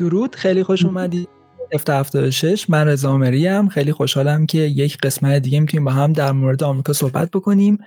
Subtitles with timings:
[0.00, 0.34] درود.
[0.34, 1.28] خیلی خوش اومدید
[1.72, 3.68] افت 76 من رضا ام.
[3.68, 7.78] خیلی خوشحالم که یک قسمت دیگه می‌تونیم با هم در مورد آمریکا صحبت بکنیم.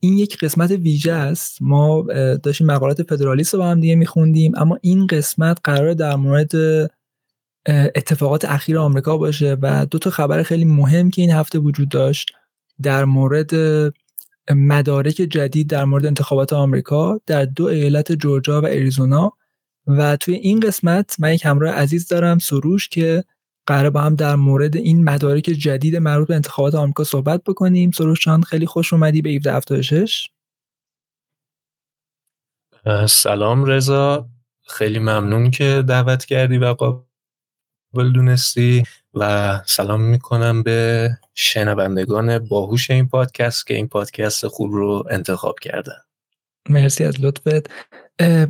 [0.00, 1.58] این یک قسمت ویژه است.
[1.60, 2.02] ما
[2.42, 4.52] داشتیم مقالات فدرالیست رو با هم دیگه میخوندیم.
[4.56, 6.50] اما این قسمت قرار در مورد
[7.68, 12.30] اتفاقات اخیر آمریکا باشه و دو تا خبر خیلی مهم که این هفته وجود داشت
[12.82, 13.50] در مورد
[14.50, 19.32] مدارک جدید در مورد انتخابات آمریکا در دو ایالت جورجیا و اریزونا
[19.86, 23.24] و توی این قسمت من یک همراه عزیز دارم سروش که
[23.66, 27.90] قرار با هم در مورد این مدارک جدید مربوط به انتخابات آمریکا صحبت بکنیم.
[27.90, 30.28] سروش جان خیلی خوش اومدی به 1776
[33.08, 34.28] سلام رضا.
[34.68, 38.82] خیلی ممنون که دعوت کردی و قابل دونستی.
[39.14, 45.98] و سلام می‌کنم به شنوندگان باهوش این پادکست که این پادکست خوب رو انتخاب کردن.
[46.68, 47.70] مرسی از لطفت.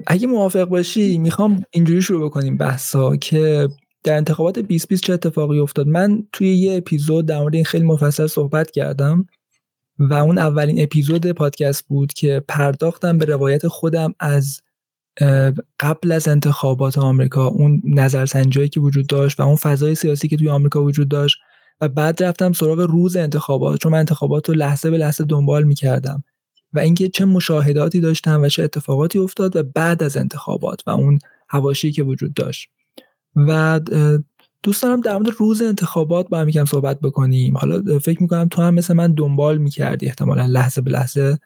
[0.06, 3.68] اگه موافق باشی می‌خوام اینجوری شروع بکنیم بحثا که
[4.04, 8.26] در انتخابات 2020 چه اتفاقی افتاد؟ من توی یه اپیزود در مورد این خیلی مفصل
[8.26, 9.26] صحبت کردم
[9.98, 14.60] و اون اولین اپیزود پادکست بود که پرداختم به روایت خودم از
[15.80, 20.48] قبل از انتخابات آمریکا اون نظرسنجی که وجود داشت و اون فضای سیاسی که توی
[20.48, 21.38] آمریکا وجود داشت
[21.80, 26.24] و بعد رفتم سراغ روز انتخابات چون من انتخابات رو لحظه به لحظه دنبال می‌کردم.
[26.72, 31.18] و اینکه چه مشاهداتی داشتم و چه اتفاقاتی افتاد و بعد از انتخابات و اون
[31.48, 32.68] هواشی که وجود داشت.
[33.36, 33.80] و
[34.62, 37.56] دوست دارم در مورد روز انتخابات با هم یکم صحبت بکنیم.
[37.56, 41.38] حالا فکر می‌کنم تو هم مثل من دنبال می‌کردی احتمالا لحظه به لحظه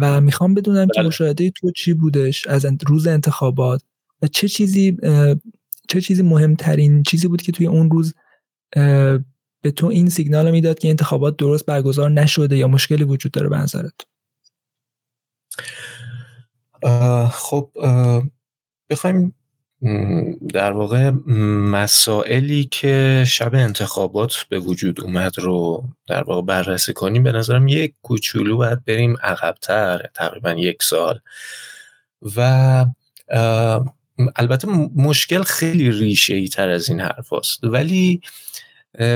[0.00, 1.08] و می‌خوام بدونم که بله.
[1.08, 3.82] مشاهده تو چی بودش از روز انتخابات
[4.22, 4.96] و چه چیزی
[5.88, 8.14] چه چیزی مهمترین چیزی بود که توی اون روز
[9.62, 13.56] به تو این سیگنال می‌داد که انتخابات درست برگزار نشده یا مشکلی وجود داره به
[13.56, 13.94] نظرت؟
[17.32, 17.70] خب
[18.90, 19.34] بخوایم
[20.52, 21.10] در واقع
[21.70, 27.94] مسائلی که شب انتخابات به وجود اومد رو در واقع بررسی کنیم به نظرم یک
[28.02, 31.20] کوچولو باید بریم عقبتر تقریبا یک سال
[32.36, 32.86] و
[34.36, 37.64] البته مشکل خیلی ریشه ای تر از این حرف هست.
[37.64, 38.20] ولی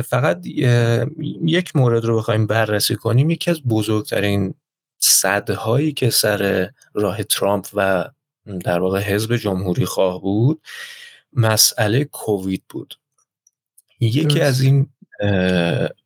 [0.04, 0.47] فقط
[1.44, 4.54] یک مورد رو بخوایم بررسی کنیم یکی از بزرگترین
[5.00, 8.11] صدهایی که سر راه ترامپ و
[8.65, 10.62] در واقع حزب جمهوری خواه بود
[11.33, 12.94] مسئله کووید بود.
[14.00, 14.87] یکی از این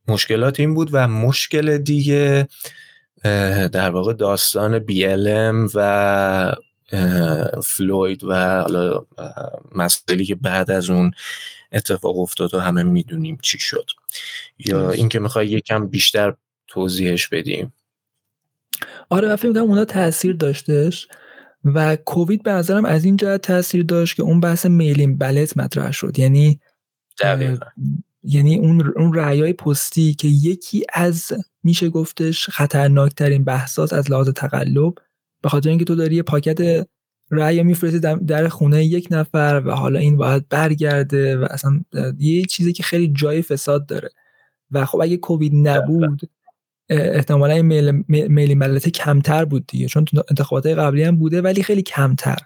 [0.08, 2.48] مشکلات این بود و مشکل دیگه
[3.72, 6.56] در واقع داستان BLM و
[7.62, 9.06] فلوید و حالا
[9.74, 11.10] مسئله که بعد از اون
[11.72, 13.90] اتفاق افتاد و همه می‌دونیم چی شد.
[14.58, 16.34] یا اینکه می‌خوای یکم بیشتر
[16.68, 17.72] توضیحش بدیم
[19.14, 21.08] آره من فکر می‌کنم اونا تاثیر داشتش
[21.64, 25.92] و کووید به نظرم از این جهت تاثیر داشت که اون بحث میلین بلت مطرح
[25.92, 26.18] شد.
[26.18, 26.60] یعنی
[28.22, 31.32] یعنی اون اون رأیای پستی که یکی از
[31.62, 34.94] میشه گفتش خطرناکترین بحثات از لحاظ تقلب
[35.42, 36.86] به خاطر اینکه تو داری یه پاکت
[37.30, 41.80] رأی میفرستی در خونه یک نفر و حالا این باید برگرده و اصلا
[42.18, 44.10] یه چیزی که خیلی جای فساد داره.
[44.70, 46.20] و خب اگه کووید نبود
[46.88, 52.36] احتمالا این میلی ملت کمتر بود دیگه چون انتخابات قبلی هم بوده ولی خیلی کمتر.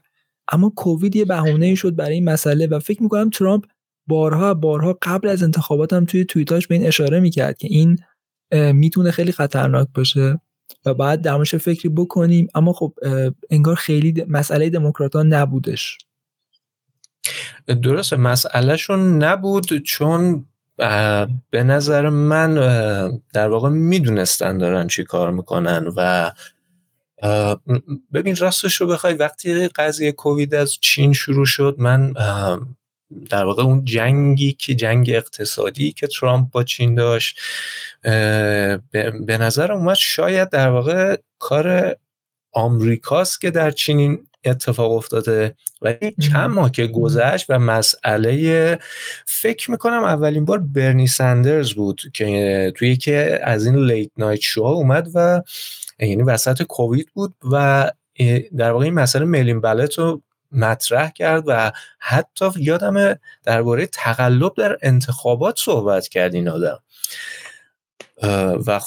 [0.53, 3.65] اما کووید یه بهونه شد برای این مسئله و فکر می‌کنم ترامپ
[4.07, 7.99] بارها بارها قبل از انتخابات هم توی توییتاش به این اشاره می‌کرد که این
[8.73, 10.41] می‌تونه خیلی خطرناک باشه
[10.85, 12.49] و بعد درمش فکری بکنیم.
[12.55, 12.95] اما خب
[13.51, 15.99] انگار خیلی مسئله دموکرات نبودش.
[17.67, 20.47] درسته مسئلهشون نبود چون
[21.51, 22.55] به نظر من
[23.33, 26.31] در واقع می‌دونستن دارن چی کار می‌کنن و
[28.13, 32.13] ببین راستش رو بخوای وقتی قضیه کووید از چین شروع شد من
[33.31, 37.41] در واقع اون جنگی که جنگ اقتصادی که ترامپ با چین داشت
[39.27, 41.97] به نظر اومد شاید در واقع کار
[42.53, 48.79] آمریکاست که در چین اتفاق افتاده و چند ماه که گذشت و مسئله
[49.27, 54.63] فکر می‌کنم اولین بار برنی سندرز بود که توی که از این لیت نایت شو
[54.63, 55.43] اومد و
[56.01, 57.91] یعنی وسط کووید بود و
[58.57, 64.79] در واقع این مسئله میلین بلت رو مطرح کرد و حتی یادم درباره تقلب در
[64.83, 66.79] انتخابات صحبت کرد این آدم.
[68.67, 68.81] و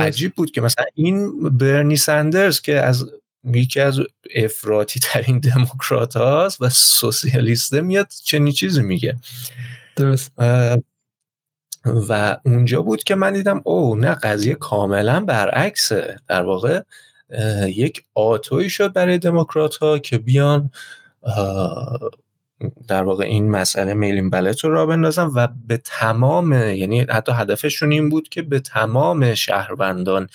[0.00, 3.10] عجیب بود که مثلا این برنی سندرز که از
[3.44, 4.00] یکی از
[4.34, 9.16] افراطی ترین دموکرات هاست و سوسیالیسته میاد چنین چیزی میگه.
[9.96, 10.32] درست.
[11.86, 16.16] و اونجا بود که من دیدم او نه قضیه کاملا برعکسه.
[16.28, 16.82] در واقع
[17.66, 20.70] یک آتوی شد برای دموکرات ها که بیان
[22.88, 27.92] در واقع این مسئله میلین بلت رو را بندازن و به تمام یعنی حتی هدفشون
[27.92, 30.28] این بود که به تمام شهروندان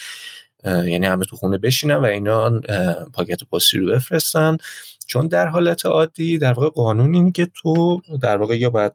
[0.66, 2.60] یعنی همه تو خونه بشینن و اینا
[3.14, 4.58] پاکت پستی رو بفرستن.
[5.08, 8.92] چون در حالت عادی در واقع قانون این که تو در واقع یا باید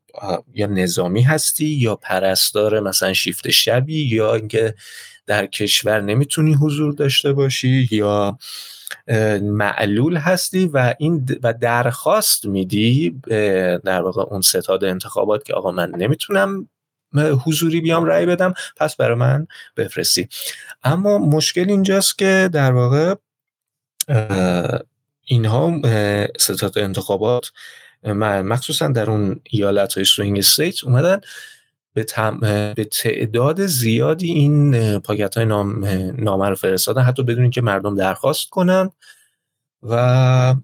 [0.54, 4.74] یا نظامی هستی یا پرستار مثلا شیفت شبی یا اینکه
[5.26, 8.38] در کشور نمی‌تونی حضور داشته باشی یا
[9.42, 13.20] معلول هستی و این و درخواست میدی
[13.84, 16.68] در واقع اون ستاد انتخابات که آقا من نمی‌تونم
[17.22, 19.46] حضوری بیام رأی بدم پس برای من
[19.76, 20.28] بفرستی.
[20.82, 23.14] اما مشکل اینجاست که در واقع
[25.24, 25.80] اینها
[26.38, 27.52] ستاد انتخابات
[28.22, 31.20] مخصوصا در اون ایالت های swing state اومدن.
[31.94, 32.06] به,
[32.76, 35.84] به تعداد زیادی این پاکت های نام...
[36.18, 37.02] نامه رو فرستادن.
[37.02, 38.90] حتی بدون اینکه مردم درخواست کنن
[39.82, 40.54] و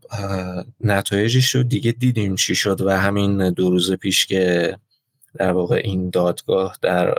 [0.80, 4.76] نتایجش رو دیگه دیدیم چی شد و همین دو روز پیش که
[5.34, 7.18] در واقع این دادگاه در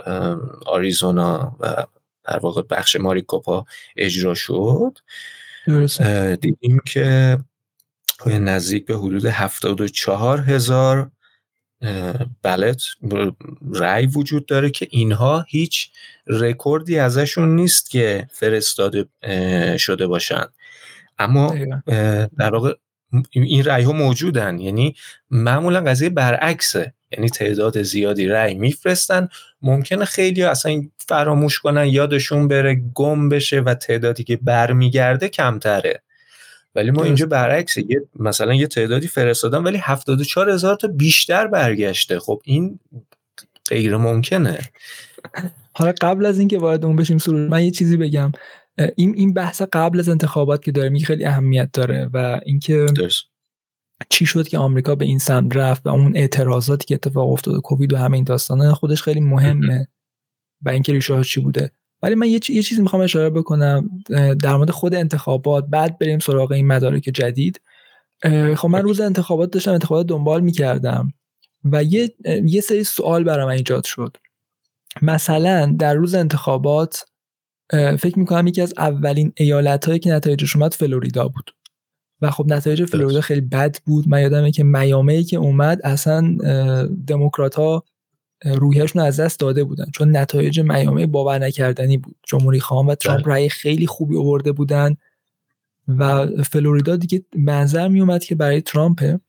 [0.66, 1.86] آریزونا و
[2.24, 3.64] در واقع بخش ماریکوپا
[3.96, 4.98] اجرا شد.
[6.40, 7.38] دیدیم که
[8.26, 11.10] نزدیک به حدود 74 هزار
[12.42, 12.82] بلت
[13.74, 15.90] رأی وجود داره که اینها هیچ
[16.26, 19.08] رکوردی ازشون نیست که فرستاده
[19.78, 20.44] شده باشن.
[21.18, 21.54] اما
[22.38, 22.74] در واقع
[23.30, 24.58] این رأی ها موجودن.
[24.58, 24.96] یعنی
[25.30, 26.94] معمولا قضیه برعکسه.
[27.12, 29.28] یعنی تعداد زیادی رأی میفرستن.
[29.62, 36.02] ممکنه خیلی اصلا فراموش کنن یادشون بره گم بشه و تعدادی که برمیگرده کمتره.
[36.74, 42.18] ولی ما اینجا برعکس یه مثلا یه تعدادی فرستادن ولی 74 هزار تا بیشتر برگشته.
[42.18, 42.78] خب این
[43.68, 44.58] غیر ممکنه.
[45.72, 48.32] حالا قبل از اینکه وارد اون بشیم سرور من یه چیزی بگم.
[48.96, 52.86] این این بحث قبل از انتخابات که داره خیلی اهمیت داره و اینکه
[54.08, 57.92] چی شد که آمریکا به این سمت رفت و اون اعتراضاتی که اتفاق افتاده کووید
[57.92, 59.88] و همه این داستانه خودش خیلی مهمه
[60.62, 61.70] و اینکه ریشه چی بوده.
[62.02, 63.90] ولی من یه, یه چیزی می‌خوام اشاره بکنم
[64.42, 65.66] در مورد خود انتخابات.
[65.66, 67.60] بعد بریم سراغ این مدارک جدید.
[68.56, 71.12] خب من روز انتخابات داشتم انتخابات دنبال می‌کردم
[71.64, 72.14] و یه,
[72.44, 74.16] یه سری سوال برای من ایجاد شد.
[75.02, 77.04] مثلا در روز انتخابات
[77.98, 81.50] فکر می‌کنم یکی از اولین ایالت هایی که نتایجش اومد فلوریدا بود.
[82.22, 84.08] و خب نتایج فلوریدا خیلی بد بود.
[84.08, 86.36] من یادمه که میامی که اومد اصلا
[87.06, 87.84] دموکرات ها
[88.44, 89.86] روحیه‌شون از دست داده بودن.
[89.94, 92.16] چون نتایج میامی باور نکردنی بود.
[92.22, 93.32] جمهوری خواهان و ترامپ بله.
[93.34, 94.96] رأی خیلی خوبی آورده بودن
[95.88, 99.20] و فلوریدا دیگه به نظر می اومد که برای ترامپه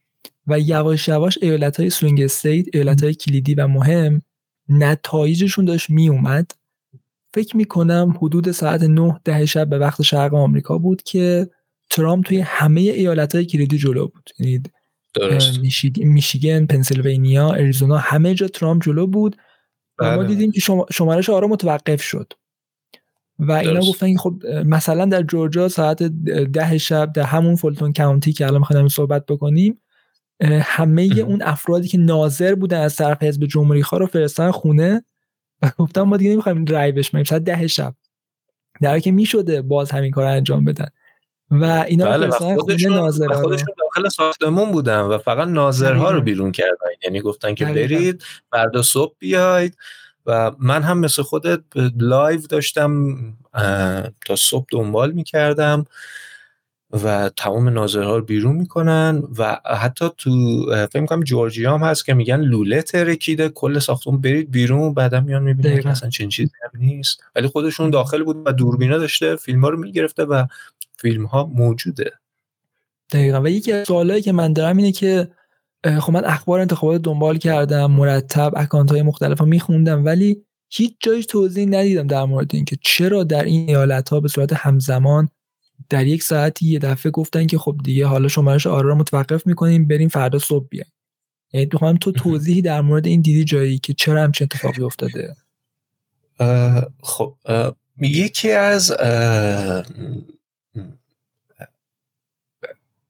[0.47, 4.21] و یواش یواش ایالت های swing state ایالت های کلیدی و مهم
[4.69, 6.51] نتایجشون داشت می اومد
[7.33, 11.49] فکر می کنم حدود ساعت 9 ده شب به وقت شرق آمریکا بود که
[11.95, 14.29] ترامپ توی همه ایالت های کلیدی جلو بود.
[14.39, 14.61] یعنی
[15.97, 19.35] میشیگن پنسیلوانیا اریزونا همه جا ترامپ جلو بود.
[19.99, 20.27] و ما بله.
[20.27, 22.33] دیدیم که شمارش آرا متوقف شد.
[23.39, 28.45] و اینا گفتن خب مثلا در جورجیا ساعت ده شب در همون فولتون کانتی که
[28.45, 29.81] الان می‌خوایم صحبت بکنیم
[30.61, 35.03] همه اون افرادی که ناظر بودن از طرف حزب جمهوری خواه رو فرستادن خونه.
[35.61, 37.23] و گفتن ما دیگه نمی‌خوایم رای بشماریم.
[37.23, 37.95] ساعت ده شب.
[38.81, 40.87] در که می‌شده باز همین کار انجام بدن.
[41.61, 46.89] و اینا بله خودشون, خودشون داخل ساختمون بودن و فقط ناظرها رو بیرون کردن.
[47.03, 49.77] یعنی گفتن که برید فردا صبح بیاید.
[50.25, 51.59] و من هم مثل خودت
[51.97, 53.17] live داشتم
[54.25, 55.85] تا صبح دنبال می‌کردم
[57.03, 60.31] و تمام ناظرها رو بیرون می‌کنن و حتی تو
[60.91, 65.43] فکر می‌کنم جورجیا هم هست که میگن لوله ترکیده کل ساختمون برید بیرون بعدا میان
[65.43, 67.23] می‌بینن که اصلا چنین چیزی هم نیست.
[67.35, 70.45] ولی خودشون داخل بود و دوربینا داشته فیلم ها رو می‌گرفته و
[71.03, 72.11] فیلم ها موجوده.
[73.11, 73.41] دقیقا.
[73.41, 75.27] و یکی از سوالایی که من دارم اینه که
[75.99, 81.23] خب من اخبار انتخابات دنبال کردم مرتب اکانت های مختلف ها میخوندم ولی هیچ جایی
[81.23, 85.29] توضیح ندیدم در مورد اینکه چرا در این ایالت ها به صورت همزمان
[85.89, 89.87] در یک ساعتی یه دفعه گفتن که خب دیگه حالا شمارش آرا رو متوقف می‌کنیم
[89.87, 90.91] بریم فردا صبح بیایم.
[91.53, 95.35] یعنی می‌خوام تو توضیحی در مورد این دیدی جایی که چرا همچین اتفاقی افتاده.
[97.03, 97.35] خب
[98.01, 98.91] یکی از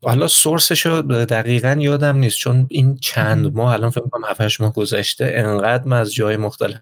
[0.01, 4.73] حالا سورسش رو دقیقا یادم نیست چون این چند ماه الان فکر کنم 7 ماه
[4.73, 6.79] گذشته انقدر من از جای مختلف.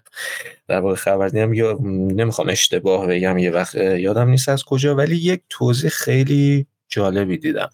[0.68, 5.16] در واقع خبر دیدم یا نمی‌خوام اشتباه بگم یه وقت یادم نیست از کجا ولی
[5.16, 7.70] یک توضیح خیلی جالبی دیدم.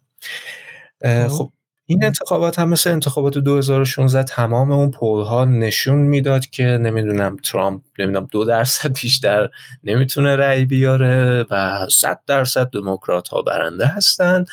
[1.28, 1.52] خب
[1.90, 7.82] این انتخابات هم مثل انتخابات 2016 تمام اون پول ها نشون می‌داد که نمی‌دونم ترامپ
[7.98, 9.50] نمی‌دونم دو درصد بیشتر
[9.84, 14.48] نمی‌تونه رأی بیاره و 100 درصد دموکرات ها برنده هستند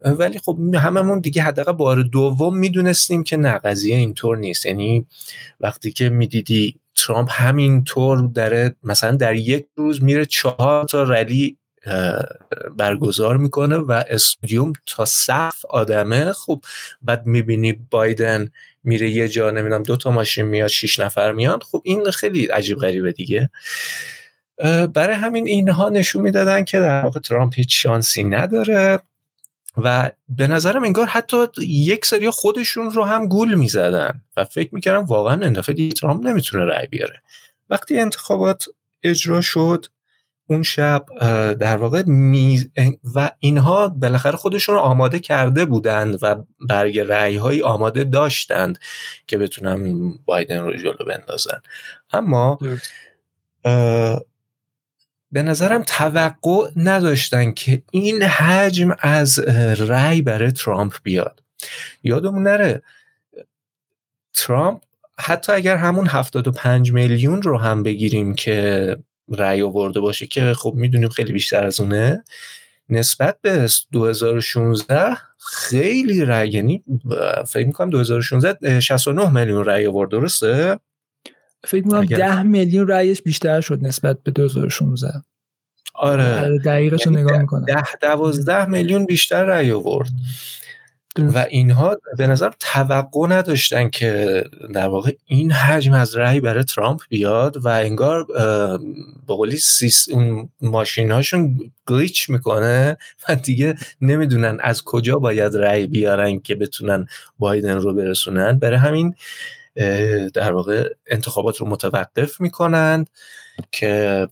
[0.00, 4.66] ولی خب هممون دیگه حداقل بار دوم می‌دونستیم که نه قضیه اینطور نیست.
[4.66, 5.06] یعنی
[5.60, 11.58] وقتی که می‌دیدی ترامپ همینطور داره مثلا در یک روز میره چهار تا رلی
[12.76, 16.32] برگزار می‌کنه و استودیوم تا صف آدمه.
[16.32, 16.62] خب
[17.02, 18.50] بعد می‌بینی بایدن
[18.84, 21.58] میره یه جا نمی‌دونم دو تا ماشین میاد شیش نفر میان.
[21.60, 23.50] خب این خیلی عجیب غریبه دیگه.
[24.94, 29.00] برای همین اینها نشون می‌دادن که در واقع ترامپ هیچ شانسی نداره
[29.76, 35.04] و به نظرم انگار حتی یک سری خودشون رو هم گول می‌زدن و فکر می‌کردم
[35.04, 37.22] واقعا این دفعه ترامپ نمی‌تونه رأی بیاره.
[37.70, 38.64] وقتی انتخابات
[39.02, 39.86] اجرا شد
[40.46, 41.06] اون شب
[41.54, 42.68] در واقع میز
[43.14, 46.36] و اینها بالاخره خودشون رو آماده کرده بودند و
[46.68, 48.78] برگ رأی های آماده داشتند
[49.26, 51.60] که بتونن بایدن رو جلو بندازن.
[52.12, 52.58] اما
[55.32, 59.38] به نظرم توقع نداشتن که این حجم از
[59.78, 61.42] رأی برای ترامپ بیاد.
[62.02, 62.82] یادمون نره
[64.34, 64.82] ترامپ
[65.18, 68.96] حتی اگر همون 75 میلیون رو هم بگیریم که
[69.28, 72.24] رأی آورده باشه که خب می‌دونیم خیلی بیشتر از اونه.
[72.88, 76.84] نسبت به 2016 خیلی رأی یعنی
[77.46, 80.78] فکر می‌کنم 2016 69 میلیون رأی آورد درسته؟
[81.64, 85.22] فکر می‌کنم 10 میلیون رأیش بیشتر شد نسبت به 2016
[85.94, 87.64] آره, آره، دقیقش یعنی نگاه می‌کنم.
[87.64, 90.10] 10 12 میلیون بیشتر رأی آورد.
[91.18, 97.00] و اینها به نظر توقع نداشتن که در واقع این حجم از رأی برای ترامپ
[97.08, 98.24] بیاد و انگار
[99.26, 99.58] به قولی
[100.10, 102.96] اون ماشین هاشون گلیچ می‌کنه
[103.28, 107.06] و دیگه نمی‌دونن از کجا باید رأی بیارن که بتونن
[107.38, 108.58] بایدن رو برسونن.
[108.58, 109.14] برای همین
[110.34, 113.04] در واقع انتخابات رو متوقف می‌کنن
[113.72, 114.28] که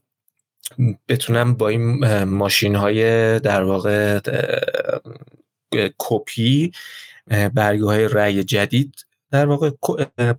[1.09, 4.21] بتونن با این ماشین های در واقع
[5.99, 6.73] کپی
[7.55, 9.71] برگه های رأی جدید در واقع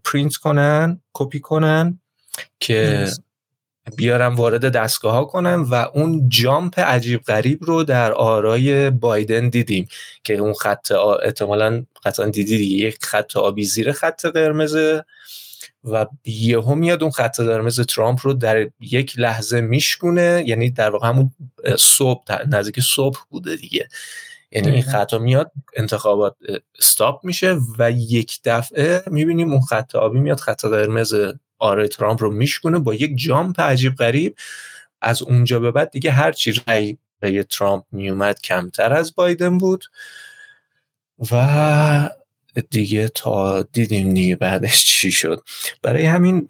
[0.03, 1.99] پرینت کنن کپی کنن
[2.59, 3.07] که
[3.97, 9.87] بیارن وارد دستگاه ها کنن و اون jump عجیب غریب رو در آرای بایدن دیدیم
[10.23, 10.91] که اون خط
[11.23, 14.77] احتمالا قطعا دیدی دیگه یک خط آبی زیر خط قرمز
[15.83, 21.07] و یهو میاد اون خط قرمز ترامپ رو در یک لحظه میشکونه یعنی در واقع
[21.07, 21.31] همون
[21.77, 23.89] صبح نزدیک صبح بوده دیگه.
[24.55, 26.35] یعنی این خط میاد انتخابات
[26.79, 31.15] استاپ میشه و یک دفعه می‌بینیم اون خط آبی میاد خط قرمز
[31.59, 34.35] آره ترامپ رو میشکونه با یک جامپ عجیب غریب.
[35.01, 39.85] از اونجا به بعد دیگه هر چی رأی برای ترامپ میومد کمتر از بایدن بود
[41.31, 42.09] و
[42.69, 45.43] دیگه تا دیدیم دیگه بعدش چی شد.
[45.81, 46.47] برای همین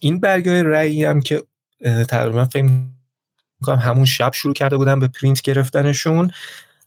[0.00, 1.42] این برگای رأیی هم که
[2.08, 2.70] تقریبا فکر
[3.62, 6.30] کنم همون شب شروع کرده بودن به پرینت گرفتنشون.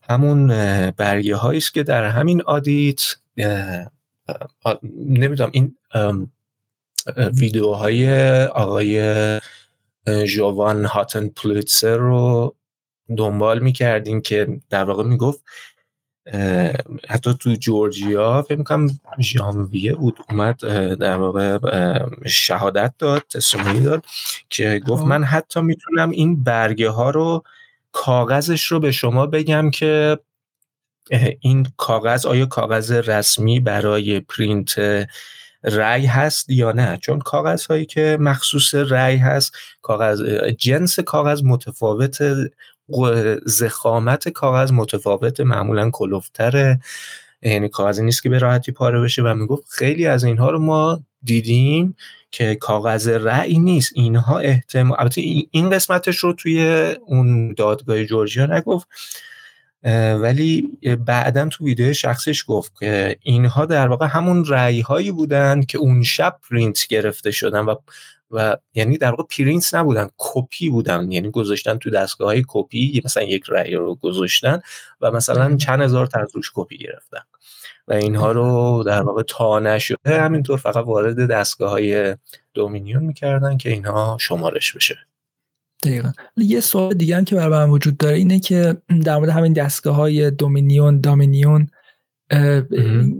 [0.10, 0.48] همون
[0.92, 3.02] برگه هایی است که در همین آدیت
[5.08, 5.76] نمی‌دونم این
[7.18, 9.40] ویدیوهای آقای
[10.28, 12.56] جوان هاتن پلیتسر رو
[13.18, 15.44] دنبال می‌کردیم که در واقع می‌گفت
[17.08, 20.58] حتی تو جورجیا فکر می‌کنم ژانویه بود اومد
[20.96, 21.60] در واقع
[22.26, 24.06] شهادت داد تسلیمی داد
[24.50, 27.44] که گفت من حتی می‌تونم این برگه ها رو
[27.92, 30.20] کاغذش رو به شما بگم که
[31.40, 35.06] این کاغذ آیا کاغذ رسمی برای پرینت
[35.64, 40.22] رای هست یا نه؟ چون کاغذ هایی که مخصوص رای هست کاغذ
[40.58, 42.18] جنس کاغذ متفاوت
[43.46, 46.80] زخامت کاغذ متفاوت معمولا کلوفتره.
[47.42, 51.04] یعنی کاغذی نیست که به راحتی پاره بشه و می‌گفت خیلی از اینها رو ما
[51.24, 51.96] دیدیم
[52.32, 53.92] که کاغذ رأی نیست.
[53.96, 58.88] اینها احتمال البته این قسمتش رو توی اون دادگاه جورجیا نگفت.
[60.22, 60.70] ولی
[61.06, 66.04] بعدا تو ویدیو شخصیش گفت که اینها در واقع همون رأی هایی بودن که اون
[66.04, 67.76] شب پرینت گرفته شدن و
[68.32, 71.12] و یعنی در واقع پرینت نبودن کپی بودن.
[71.12, 74.60] یعنی گذاشتن تو دستگاه های کپی مثلا یک رأی رو گذاشتن
[75.02, 77.22] و مثلا چند هزار تا روش کپی گرفتن.
[77.88, 82.16] و اینها رو در واقع تا نشده همینطور فقط وارد دستگاه های
[82.54, 84.98] دومینیون می‌کردن که اینها شمارش بشه.
[85.84, 86.12] دقیقا.
[86.38, 89.96] یه سوال دیگه هم که برای من وجود داره اینه که در مورد همین دستگاه
[89.96, 91.68] های دومینیون دامینیون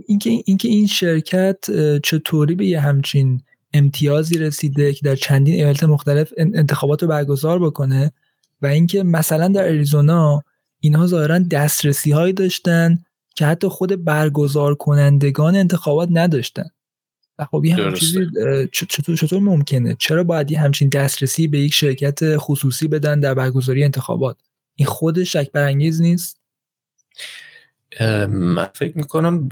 [0.08, 1.58] اینکه اینکه این شرکت
[2.04, 3.42] چطوری به یه همچین
[3.78, 8.12] امتیازی رسیده که در چندین ایالت مختلف انتخابات رو برگزار بکنه
[8.62, 10.44] و اینکه مثلا در اریزونا
[10.80, 13.04] اینها ظاهرا دسترسی هایی داشتن
[13.36, 16.70] که حتی خود برگزار کنندگان انتخابات نداشتن.
[17.40, 18.28] و خب یه چیزی
[18.72, 23.84] چطور, چطور ممکنه؟ چرا باید یه همچین دسترسی به یک شرکت خصوصی بدن در برگزاری
[23.84, 24.38] انتخابات؟
[24.76, 26.40] این خودش شک برانگیز نیست؟
[28.30, 29.50] من فکر می‌کنم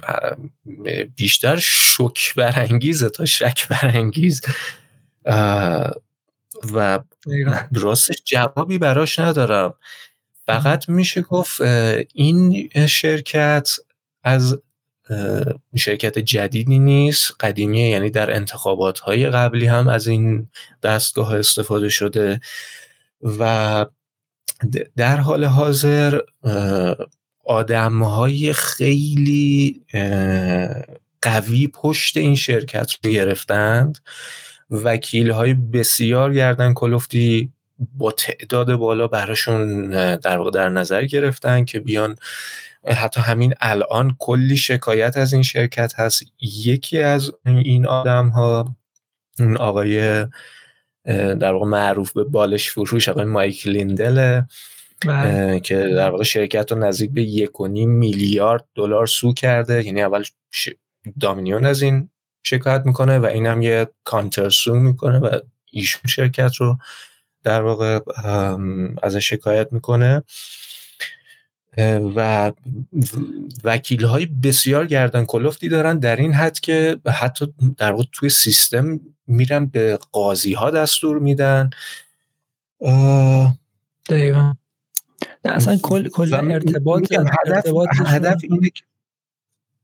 [1.16, 4.42] بیشتر شک برانگیزه تا شک برانگیز
[6.74, 7.00] و
[7.72, 9.74] راستش جوابی براش ندارم.
[10.48, 11.62] فقط میشه گفت
[12.14, 13.70] این شرکت
[14.24, 14.60] از
[15.76, 17.32] شرکت جدیدی نیست.
[17.40, 20.50] قدیمیه یعنی در انتخابات های قبلی هم از این
[20.84, 22.40] دستگاه استفاده شده.
[23.40, 23.86] و
[24.96, 26.20] در حال حاضر
[27.44, 29.82] آدم های خیلی
[31.22, 33.98] قوی پشت این شرکت رو گرفتند
[34.70, 37.52] وکیل های بسیار گردن کلفتی
[37.98, 42.16] با تعداد بالا براشون در در نظر گرفتن که بیان
[42.88, 48.76] حتی همین الان کلی شکایت از این شرکت هست یکی از این آدم ها
[49.40, 50.26] اون آقای
[51.06, 54.48] در واقع معروف به بالش فروش آقای مایک لیندل بله.
[55.60, 59.86] که در واقع شرکت رو نزدیک به یک و نیم میلیارد دلار سو کرده.
[59.86, 60.24] یعنی اول
[61.20, 62.10] دامینیون از این
[62.44, 65.40] شکایت می‌کنه و این هم یه کانتر سو می‌کنه و
[65.72, 66.78] ایشون شرکت رو
[67.44, 68.00] در واقع
[69.04, 70.24] از شکایت می‌کنه.
[72.16, 72.52] و
[73.64, 79.00] وکیل های بسیار گردن کلفتی دارن در این حد که حتی در واقع توی سیستم
[79.28, 81.70] میرن به قاضی ها دستور میدن.
[84.10, 84.54] دقیقا.
[85.46, 87.14] اصلا کل, کل ارتباط
[87.48, 88.84] ارتباط هدف اینه که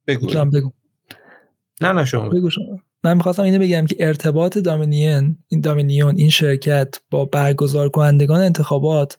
[0.08, 0.46] بگو.
[0.46, 0.72] بگو.
[1.82, 2.50] نه نه شما بگو.
[2.50, 2.80] شما.
[3.04, 9.18] من می‌خواستم اینو بگم که ارتباط دامینیون این دامینیون این شرکت با برگزار کنندگان انتخابات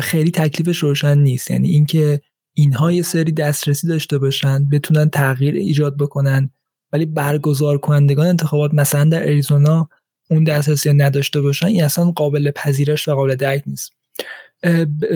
[0.00, 1.50] خیلی تکلیفش روشن نیست.
[1.50, 2.20] یعنی اینکه
[2.54, 6.50] اینها یه سری دسترسی داشته باشن بتونن تغییر ایجاد بکنن
[6.92, 9.88] ولی برگزار کنندگان انتخابات مثلا در اریزونا
[10.30, 13.92] اون دسترسی نداشته باشن این اصلا قابل پذیرش و قابل درک نیست.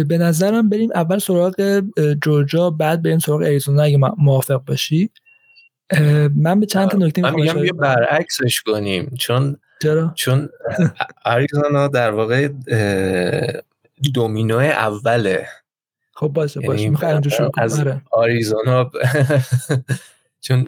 [0.09, 1.83] به نظرم بریم اول سراغ
[2.23, 5.11] جورجا بعد بریم سراغ اریزونا اگه موافق باشی.
[6.35, 9.15] من به چند تا نکته من میگم یه برعکسش کنیم.
[9.19, 10.49] چون چرا؟ چون
[11.25, 12.49] اریزونا در واقع
[14.15, 15.47] دومینو اوله.
[16.13, 16.81] خب باشه باشه.
[16.81, 17.23] یعنی می‌خوام
[17.59, 18.03] از آره.
[18.11, 18.91] آریزونا
[20.47, 20.67] چون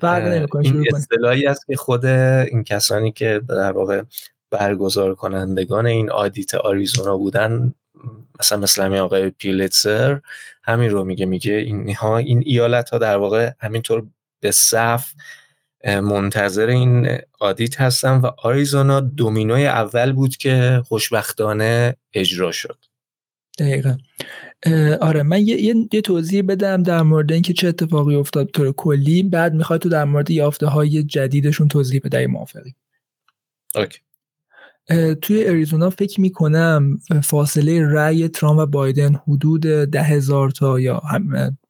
[0.63, 4.03] این اصطلاحی است که خود این کسانی که در واقع
[4.51, 7.75] برگزار کنندگان این آدیت آریزونا بودن
[8.41, 10.21] مثلا مثل همین آقای پیلیتسر
[10.63, 14.07] همین رو میگه میگه اینها این ایالت ها در واقع همینطور
[14.41, 15.13] به صف
[15.85, 22.85] منتظر این آدیت هستن و آریزونا دومینوی اول بود که خوشبختانه اجرا شد.
[23.59, 23.97] دقیقا.
[25.01, 29.55] آره من یه, یه،, توضیح بدم در مورد اینکه چه اتفاقی افتاد طور کلی بعد
[29.55, 32.75] می‌خوای تو در مورد یافته های جدیدشون توضیح بده موافقی.
[33.75, 33.99] OK.
[35.23, 41.03] توی اریزونا فکر می‌کنم فاصله رأی ترامپ و بایدن حدود ده هزار تا یا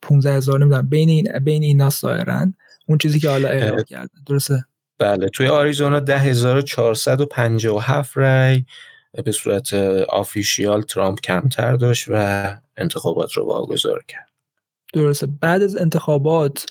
[0.03, 2.55] 15 هزار نمی‌دونم بین این بین اینا سایرن
[2.87, 4.23] اون چیزی که حالا اعلام کردن.
[4.27, 4.65] درسته؟
[4.99, 5.29] بله.
[5.29, 8.65] توی آریزونا 10457 رأی
[9.25, 9.75] به صورت
[10.09, 14.29] official ترامپ کمتر داشت و انتخابات رو واگذار کرد.
[14.93, 15.29] درسته.
[15.41, 16.67] بعد از انتخابات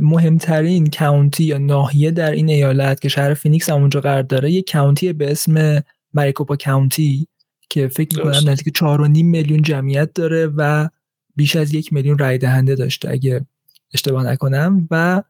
[0.00, 4.62] مهمترین county یا ناحیه در این ایالت که شهر فینیکس هم اونجا قرار داره یه
[4.62, 5.82] county به اسم
[6.14, 7.26] Maricopa County
[7.70, 10.88] که فکر می‌کنم نزدیک 4.5 میلیون جمعیت داره و
[11.36, 13.46] بیش از یک میلیون رای دهنده داشته اگه
[13.94, 15.22] اشتباه نکنم و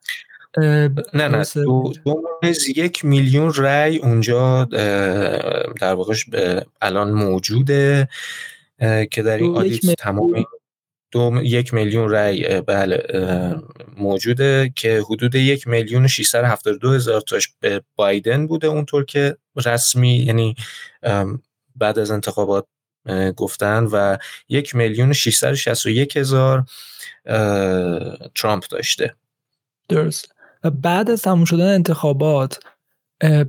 [1.14, 1.44] نه نه.
[1.54, 1.92] دو,
[2.76, 4.64] یک میلیون رای اونجا
[5.80, 6.14] در واقع
[6.80, 8.08] الان موجوده
[9.10, 10.46] که در این audit تمامی
[11.10, 13.06] دو یک میلیون رای بله
[13.96, 16.06] موجوده که حدود یک میلیون
[16.66, 20.54] و دو هزار تاش به بایدن بوده اونطور که رسمی یعنی
[21.76, 22.66] بعد از انتخابات
[23.36, 24.16] گفتن و
[24.48, 25.12] یک میلیون
[25.86, 26.64] و یک هزار
[28.34, 29.14] ترامپ داشته.
[29.88, 30.34] درست.
[30.64, 32.60] و بعد از تموم شدن انتخابات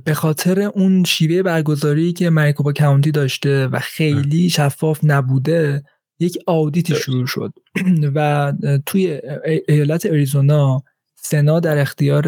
[0.04, 5.82] به خاطر اون شیوه برگزاری که مریکوبا کاونتی داشته و خیلی شفاف نبوده
[6.20, 7.52] یک آودیتی شروع شد.
[8.14, 8.52] و
[8.86, 9.20] توی
[9.68, 10.82] ایالت اریزونا
[11.16, 12.26] سنا در اختیار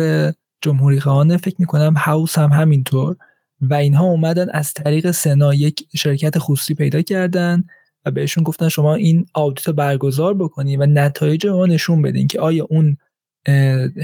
[0.60, 3.16] جمهوری خواهان فکر می‌کنم هاوس هم همینطور.
[3.60, 7.64] و اینها اومدن از طریق سنا یک شرکت خصوصی پیدا کردن
[8.04, 12.40] و بهشون گفتن شما این آودیت رو برگزار بکنی و نتایج ما نشون بدین که
[12.40, 12.96] آیا اون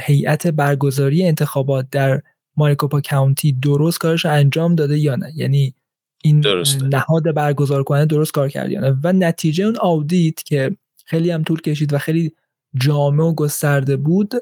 [0.00, 2.22] هیئت برگزاری انتخابات در
[2.56, 5.32] ماریکوپا کاونتی درست کارش انجام داده یا نه.
[5.34, 5.74] یعنی
[6.22, 6.84] این درسته.
[6.84, 8.96] نهاد برگزار کننده درست کار کرد یا نه.
[9.04, 12.32] و نتیجه اون آودیت که خیلی هم طول کشید و خیلی
[12.74, 14.32] جامع و گسترده بود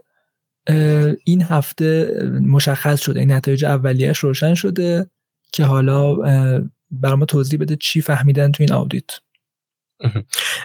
[1.24, 3.20] این هفته مشخص شده.
[3.20, 5.10] این نتایج اولیش روشن شده
[5.52, 6.14] که حالا
[6.90, 9.10] برای ما توضیح بده چی فهمیدن تو این آودیت.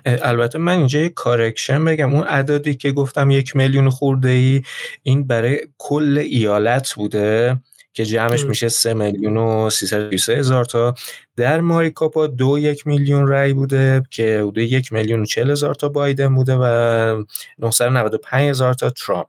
[0.06, 2.16] البته من اینجا یک کارکشن بگم.
[2.16, 4.62] اون عددی که گفتم یک میلیون خورده ای
[5.04, 7.62] این برای کل ایالت بوده.
[7.94, 10.96] که جمعش میشه سه میلیون و سه هزار تا.
[11.36, 15.90] در ماریکاپا دو یک میلیون رای بوده که حدود یک میلیون و چل هزار تا
[15.90, 17.24] بایدن بوده و
[17.60, 19.28] 995 هزار تا ترامپ.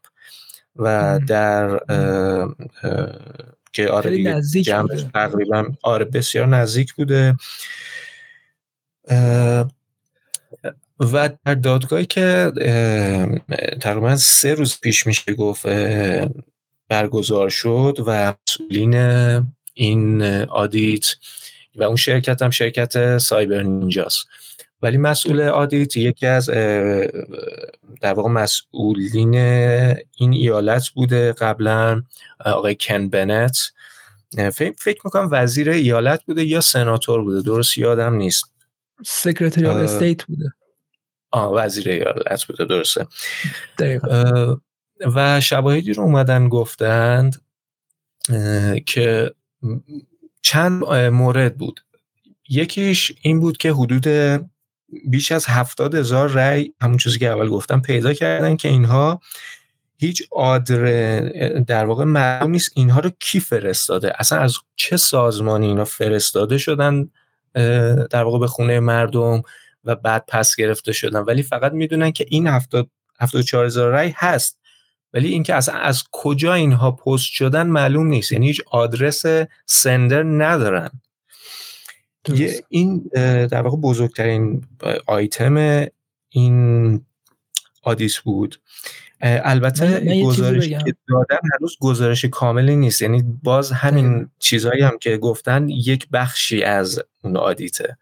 [0.77, 1.81] و در
[3.73, 7.37] که آره جمعش تقریبا آره بسیار نزدیک بوده.
[11.01, 12.53] و در دادگاهی که
[13.81, 15.67] تقریبا سه روز پیش میشه گفت
[16.93, 18.95] برگزار شد و مسئولین
[19.75, 21.07] این آدیت
[21.77, 24.27] و اون شرکت هم شرکت سایبر نینجاست.
[24.83, 26.47] ولی مسئول آدیت یکی از
[28.01, 29.35] در واقع مسئولین
[30.17, 32.03] این ایالت بوده قبلا
[32.45, 33.59] آقای کن بنت.
[34.53, 38.45] فکر می‌کنم وزیر ایالت بوده یا سناتور بوده درست یادم نیست.
[39.07, 40.53] Secretary of State بوده.
[41.31, 43.07] آه وزیر ایالت بوده درسته.
[45.15, 47.43] و شواهدی رو اومدن گفتند
[48.87, 49.35] که
[50.43, 51.81] چند مورد بود.
[52.49, 54.07] یکیش این بود که حدود
[55.11, 59.21] بیش از هفتاد هزار رأی همون چیزی که اول گفتم پیدا کردن که اینها
[59.99, 61.21] هیچ آدرس
[61.61, 64.13] در واقع معلوم نیست اینها رو کی فرستاده.
[64.19, 67.11] اصلا از چه سازمانی اینا فرستاده شدن
[68.11, 69.43] در واقع به خونه مردم
[69.85, 71.21] و بعد پس گرفته شدن.
[71.21, 72.89] ولی فقط می‌دونن که این هفتاد
[73.21, 74.59] هفتاد چهار هزار رای هست.
[75.15, 78.33] ولی اینکه اصلا از کجا اینها پست شدن معلوم نیست.
[78.33, 79.25] یعنی هیچ آدرس
[79.67, 80.91] سندر ندارن.
[82.29, 83.11] یه این
[83.47, 84.65] در واقع بزرگترین
[85.07, 85.87] آیتم
[86.29, 87.01] این
[87.83, 88.61] آدیس بود.
[89.21, 93.03] البته گزارشی که دادن هنوز گزارش کاملی نیست.
[93.03, 97.97] یعنی باز همین چیزهایی هم که گفتن یک بخشی از اون آدیته.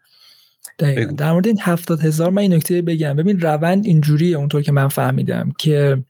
[1.17, 3.15] در مورد این هفتاد هزار من این نکته بگم.
[3.15, 6.03] ببین روند اینجوریه اونطور که من فهمیدم که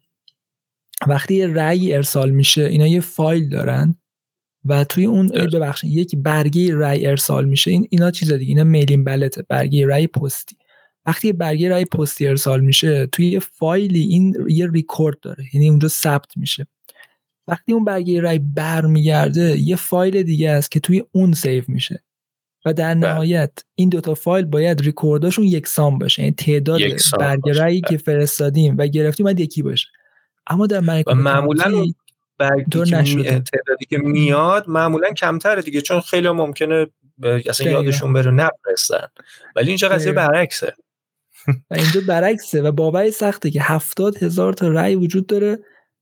[1.07, 3.95] وقتی یه رأی ارسال میشه اینا یه فایل دارن
[4.65, 9.03] و توی اون ببخشید یک برگه رأی ارسال میشه این اینا چیز دیگه اینا mail-in
[9.03, 10.55] ballotه برگه رأی پستی.
[11.05, 15.87] وقتی برگه رأی پستی ارسال میشه توی یه فایلی این یه ریکورد داره یعنی اونجا
[15.87, 16.67] ثبت میشه.
[17.47, 22.03] وقتی اون برگه رأی برمیگرده یه فایل دیگه است که توی اون save میشه.
[22.65, 23.13] و در بله.
[23.13, 26.81] نهایت این دوتا فایل باید ریکورداشون یکسان باشه یعنی تعداد
[27.19, 27.97] برگه رأیی که بله.
[27.97, 29.87] فرستادیم و گرفتیم باید یکی باشه.
[30.51, 30.79] اما در
[31.13, 31.85] معمولا
[32.39, 36.87] تعدادی که میاد معمولا کمتره دیگه چون خیلی ممکنه
[37.49, 39.07] اصلا یادشون بره نفرستن
[39.55, 40.73] ولی اینجا قضیه برعکسه.
[41.47, 45.59] و اینجا برعکسه و باور سخته که هفتاد هزار تا رأی وجود داره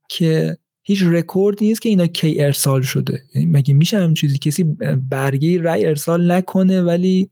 [0.10, 3.22] که هیچ رکورد نیست که اینا کی ارسال شده.
[3.36, 4.64] یعنی مگه میشه هم چیزی؟ کسی
[5.10, 7.30] برگه رأی ارسال نکنه ولی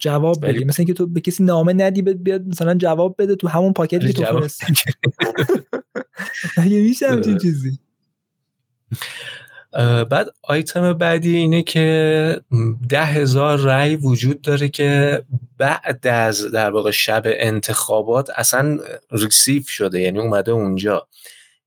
[0.00, 3.72] جواب بده مثلا اینکه تو به کسی نامه ندی بیاد مثلا جواب بده تو همون
[3.72, 4.74] پاکتی که تو فرستی
[6.58, 7.78] مگه میشه همچین چیزی؟
[10.10, 12.40] بعد آیتم بعدی اینه که
[12.88, 15.22] ده هزار رأی وجود داره که
[15.58, 18.78] بعد از در واقع شب انتخابات اصلا
[19.10, 21.08] ریسیف شده یعنی اومده اونجا.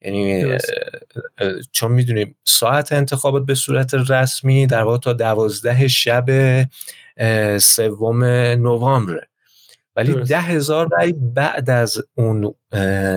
[0.01, 0.57] یعنی
[1.71, 6.25] چون می‌دونیم ساعت انتخابات به صورت رسمی در واقع تا دوازده شب
[7.59, 8.23] سوم
[8.53, 9.21] نوامبر
[9.95, 12.55] ولی ده هزار رای بعد از اون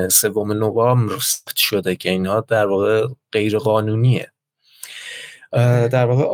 [0.09, 1.19] سوم نوامبر
[1.57, 4.33] شده که اینها در واقع غیر قانونیه
[5.91, 6.25] در واقع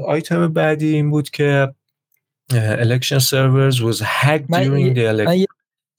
[0.00, 1.74] آیتم بعدی این بود که
[2.52, 5.46] election servers was hacked during the election.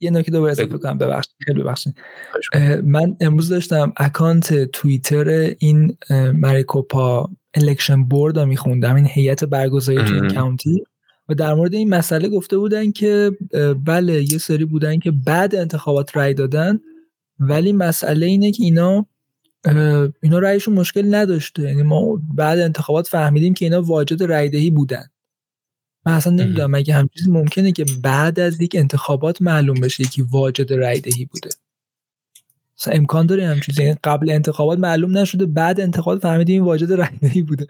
[0.01, 0.97] یه نکته دوباره اضافه کنم.
[0.97, 1.35] ببخشید.
[1.45, 1.95] خیلی ببخشید.
[2.83, 5.29] من امروز داشتم اکانت توییتر
[5.59, 5.97] این
[6.33, 8.95] مریکوپا election board رو میخوندم.
[8.95, 10.83] این هیئت برگزاری تو این county
[11.29, 13.31] و در مورد این مسئله گفته بودن که
[13.85, 16.79] بله یه سری بودن که بعد انتخابات رای دادن
[17.39, 19.05] ولی مسئله اینه که اینا
[20.21, 21.61] اینا رایشون مشکل نداشته.
[21.61, 25.05] یعنی ما بعد انتخابات فهمیدیم که اینا واجد رایدهی بودن.
[26.05, 30.21] من اصلا نمی‌دونم اگه هم چیزی ممکنه که بعد از یک انتخابات معلوم بشه یکی
[30.21, 31.49] واجد رایدهی بوده؟
[32.79, 33.83] مثلا امکان داره هم چیزی.
[33.83, 37.67] یعنی قبل انتخابات معلوم نشده بعد انتخابات فهمیدیم این واجد رایدهی بوده.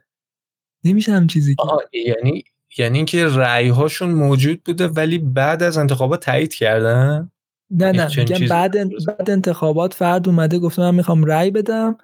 [0.84, 1.63] نمیشه هم چیزی که.
[2.00, 2.43] یعنی
[2.77, 7.32] یعنی اینکه رأی هاشون موجود بوده ولی بعد از انتخابات تایید کردن؟
[7.71, 11.97] نه نه میگم بعد بعد انتخابات فرد اومده گفته من می‌خوام رأی بدم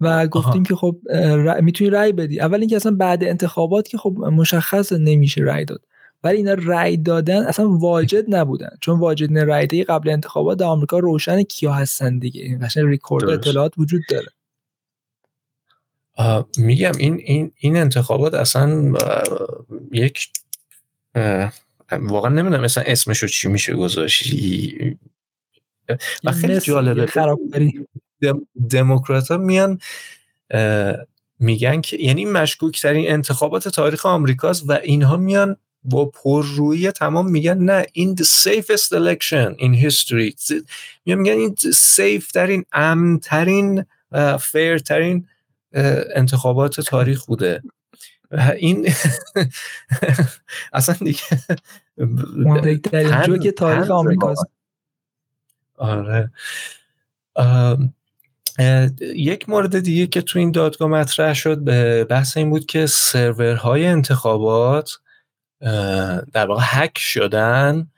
[0.00, 0.96] و گفتیم که خب
[1.60, 2.40] می‌تونی رأی بدی.
[2.40, 5.80] اول اینکه اصلا بعد انتخابات که خب مشخص نمیشه رأی داد.
[6.24, 8.70] ولی اینا رأی دادن اصلا واجد نبودن.
[8.80, 12.42] چون واجد رأی قبل انتخابات در آمریکا روشن کیا هستن دیگه.
[12.42, 14.28] این قشنگ ریکورد اطلاعات وجود داره.
[16.58, 18.92] میگم این این این انتخابات اصلا
[19.92, 20.28] یک
[21.92, 24.34] واقعا نمی‌دونم مثلا اسمشو چی میشه گذاشت.
[26.24, 27.08] و خیلی جالبه.
[28.70, 29.80] دموکرات ها میان
[31.38, 37.58] میگن که یعنی مشکوک ترین انتخابات تاریخ آمریکاست و اینها میان با پررویی تمام میگن
[37.58, 40.34] نه این the safest election in history.
[41.06, 43.84] میگن این سیف ترین امن ترین
[44.40, 45.26] فیر ترین
[46.14, 47.62] انتخابات تاریخ بوده.
[48.56, 48.88] این
[50.72, 51.20] اصلا دیگه
[53.26, 54.46] جو که تاریخ آمریکاست.
[55.76, 56.30] آره.
[59.00, 63.86] یک مورد دیگه که تو این دادگاه مطرح شد به بحث این بود که سرورهای
[63.86, 64.98] انتخابات
[66.32, 67.88] در واقع هک شدن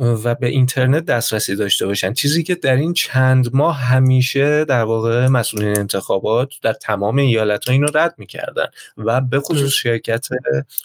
[0.00, 2.12] و به اینترنت دسترسی داشته باشن.
[2.12, 7.72] چیزی که در این چند ماه همیشه در واقع مسئولین انتخابات در تمام ایالت ها
[7.72, 10.28] اینو رد می‌کردن و به خصوص شرکت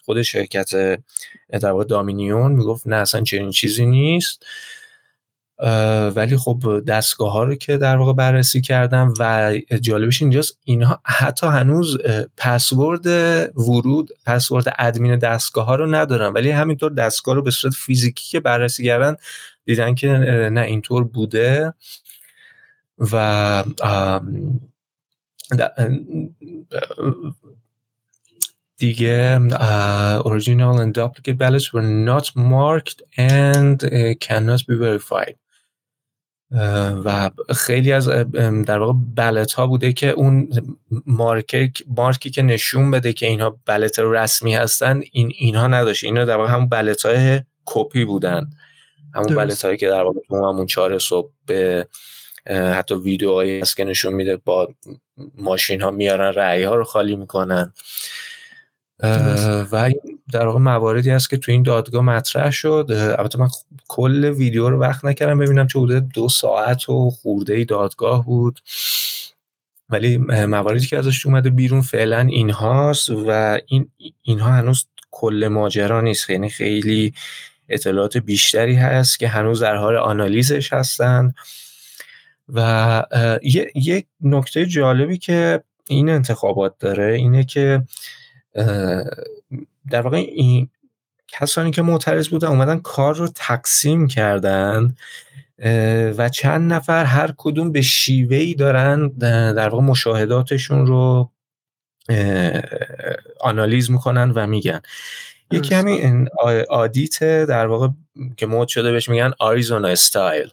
[0.06, 0.70] خود شرکت
[1.52, 4.46] در واقع دامینیون می‌گفت نه اصلا چنین چیزی نیست.
[6.16, 11.48] ولی خب دستگاه ها رو که در واقع بررسی کردم و جالبش اینجاست اینها حتی
[11.48, 11.98] هنوز
[12.38, 13.08] پسورد
[13.58, 16.34] ورود پسورد ادمین دستگاه ها رو ندارن.
[16.34, 19.16] ولی همینطور دستگاه رو به صورت فیزیکی که بررسی کردن
[19.66, 20.08] دیدن که
[20.54, 21.74] نه اینطور بوده
[23.00, 23.64] و
[28.78, 29.40] دیگه
[30.20, 33.80] original and duplicate ballots were not marked and
[34.20, 35.36] cannot be verified.
[37.06, 38.08] و خیلی از
[38.66, 40.50] در واقع بلت ها بوده که اون
[41.88, 46.04] مارکی که نشون بده که اینها بلت رسمی هستن این اینها نداشت.
[46.04, 48.50] اینا در واقع همون بلت های کپی بودن.
[49.16, 51.88] همون بلت هایی که در واقع تو همون چهار صبح به
[52.50, 54.74] حتی ویدیوهایی هست که نشون میده با
[55.38, 57.74] ماشین ها میارن رعی ها رو خالی می‌کنن.
[59.72, 59.92] و
[60.32, 62.88] در واقع مواردی هست که تو این دادگاه مطرح شد.
[63.20, 63.48] البته من
[63.88, 68.60] کل ویدیو رو وقت نکردم ببینم چه بوده دو ساعت و خورده دادگاه بود.
[69.90, 76.02] ولی مواردی که ازش اومده بیرون فعلا این هاست و این اینها هنوز کل ماجرا
[76.02, 76.30] نیست.
[76.30, 77.14] یعنی خیلی
[77.70, 81.36] اطلاعات بیشتری هست که هنوز در حال آنالیزش هستند.
[82.50, 83.04] و
[83.76, 87.84] یک نکته جالبی که این انتخابات داره اینه که
[89.90, 90.70] در واقع این
[91.28, 94.96] کسانی که معترض بودن اومدن کار رو تقسیم کردن
[96.18, 99.08] و چند نفر هر کدوم به شیوهی دارن
[99.54, 101.32] در واقع مشاهداتشون رو
[103.40, 104.82] آنالیز می‌کنن و میگن.
[105.52, 106.30] یکی همین
[106.70, 107.88] آدیت در واقع
[108.38, 110.50] که مد شده بهش میگن آریزونا استایل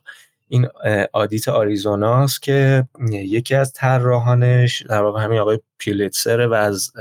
[0.53, 0.69] این
[1.13, 6.93] audit آریزوناست که یکی از طراحانش در واقع همین آقای پولیتزر و از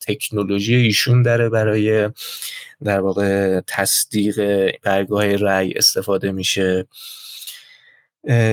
[0.00, 2.10] تکنولوژی ایشون داره برای
[2.84, 6.86] در واقع تصدیق برگه رأی استفاده میشه.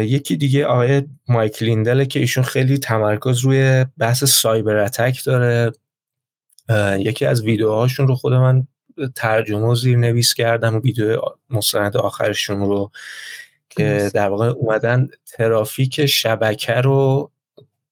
[0.02, 5.72] یکی دیگه آقای مایک لیندل که ایشون خیلی تمرکز روی بحث cyber attack داره.
[7.00, 8.68] یکی از ویدیوهاشون رو خود من
[9.16, 12.92] ترجمه و زیر نویس کردم و ویدیو مستند آخرشون رو
[13.70, 17.32] که در واقع اومدن ترافیک شبکه رو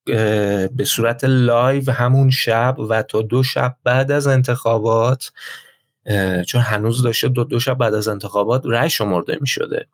[0.05, 5.31] به صورت live همون شب و تا دو شب بعد از انتخابات
[6.47, 9.87] چون هنوز داشته دو دو شب بعد از انتخابات رأی شمرده می شده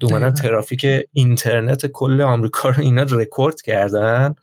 [0.00, 4.34] اومدن ترافیک اینترنت کل آمریکا رو اینا رکورد کردن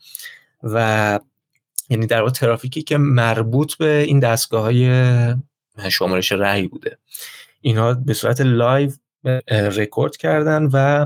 [0.64, 1.20] و
[1.90, 4.90] یعنی در واقع ترافیکی که مربوط به این دستگاه های
[5.90, 6.98] شمارش رأی بوده.
[7.62, 8.92] اینا به صورت live
[9.52, 11.06] record کردن و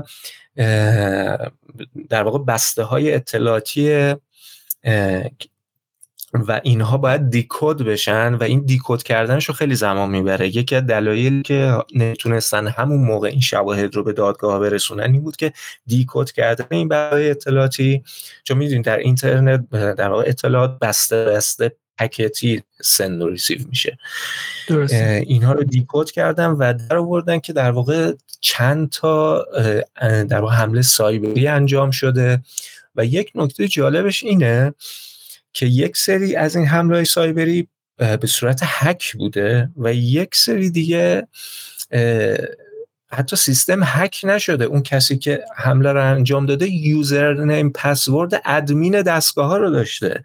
[2.08, 4.14] در واقع بسته های اطلاعاتی
[6.34, 10.56] و اینها باید decode بشن و این decode کردنش رو خیلی زمان می‌بره.
[10.56, 15.36] یکی از دلایلی که نتونستن همون موقع این شواهد رو به دادگاه برسونن این بود
[15.36, 15.52] که
[15.86, 18.02] decode کردن این بسته‌های اطلاعاتی.
[18.44, 21.76] چون می‌دونید در اینترنت در واقع اطلاعات بسته بسته
[22.08, 23.98] packetی send و receive میشه.
[25.26, 29.46] اینها رو decode کردن و در آوردن که در واقع چند تا
[30.00, 32.42] در واقع حمله سایبری انجام شده
[32.96, 34.74] و یک نکته جالبش اینه
[35.52, 41.28] که یک سری از این حمله سایبری به صورت هک بوده و یک سری دیگه
[43.14, 44.64] حتی سیستم هک نشده.
[44.64, 50.24] اون کسی که حمله رو انجام داده یوزر نیم پسورد ادمین دستگاه ها رو داشته.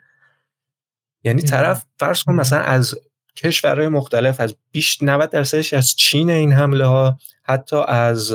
[1.28, 2.96] یعنی طرف فرض کن مثلا از
[3.36, 8.34] کشورهای مختلف از بیش 90 درصدش از چین این حمله ها حتی از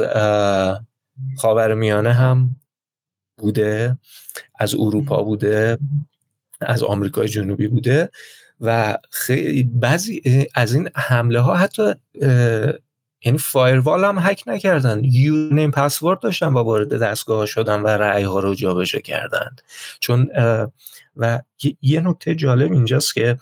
[1.36, 2.56] خاورمیانه هم
[3.36, 3.98] بوده
[4.58, 5.78] از اروپا بوده
[6.60, 8.10] از آمریکای جنوبی بوده
[8.60, 11.94] و خیلی بعضی از این حمله ها حتی
[13.24, 14.98] یعنی firewall هم هک نکردن.
[15.52, 19.56] name password داشتن با وارد دستگاه شدن و رأی ها رو جابجا کردن.
[20.00, 20.30] چون
[21.16, 21.40] و
[21.82, 23.38] یه نکته جالب اینجاست که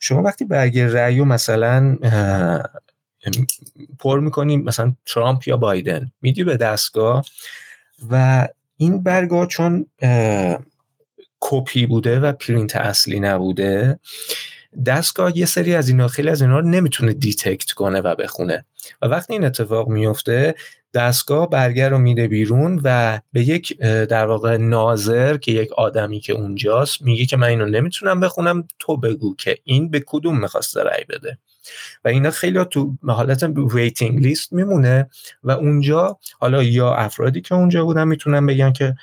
[0.00, 1.98] شما وقتی برگ رأی رو مثلا
[3.98, 7.24] پر می‌کنیم مثلا ترامپ یا بایدن میدی به دستگاه
[8.10, 9.86] و این برگا چون
[11.40, 13.98] کپی بوده و پرینت اصلی نبوده
[14.86, 18.64] دستگاه یه سری از اینا خیلی از اینا رو نمی‌تونه detect کنه و بخونه.
[19.02, 20.54] و وقتی این اتفاق میفته
[20.94, 26.32] دستگاه برگه رو میده بیرون و به یک در واقع ناظر که یک آدمی که
[26.32, 31.04] اونجاست میگه که من اینو نمی‌تونم بخونم تو بگو که این به کدوم می‌خواسته رأی
[31.08, 31.38] بده.
[32.04, 35.10] و اینا خیلی تو حالت waiting list میمونه
[35.42, 38.94] و اونجا حالا یا افرادی که اونجا بودن می‌تونن بگن که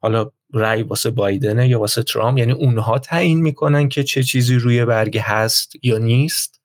[0.00, 4.84] حالا رأی واسه بایدنه یا واسه ترامپ یعنی اونها تعیین می‌کنن که چه چیزی روی
[4.84, 6.60] برگ هست یا نیست.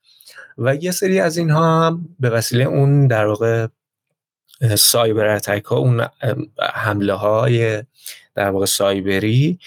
[0.58, 3.68] و یه سری از اینها هم به وسیله اون در واقع
[4.78, 6.08] سایبر اتک ها اون
[6.73, 7.84] حمله های
[8.36, 9.60] در واقع سایبری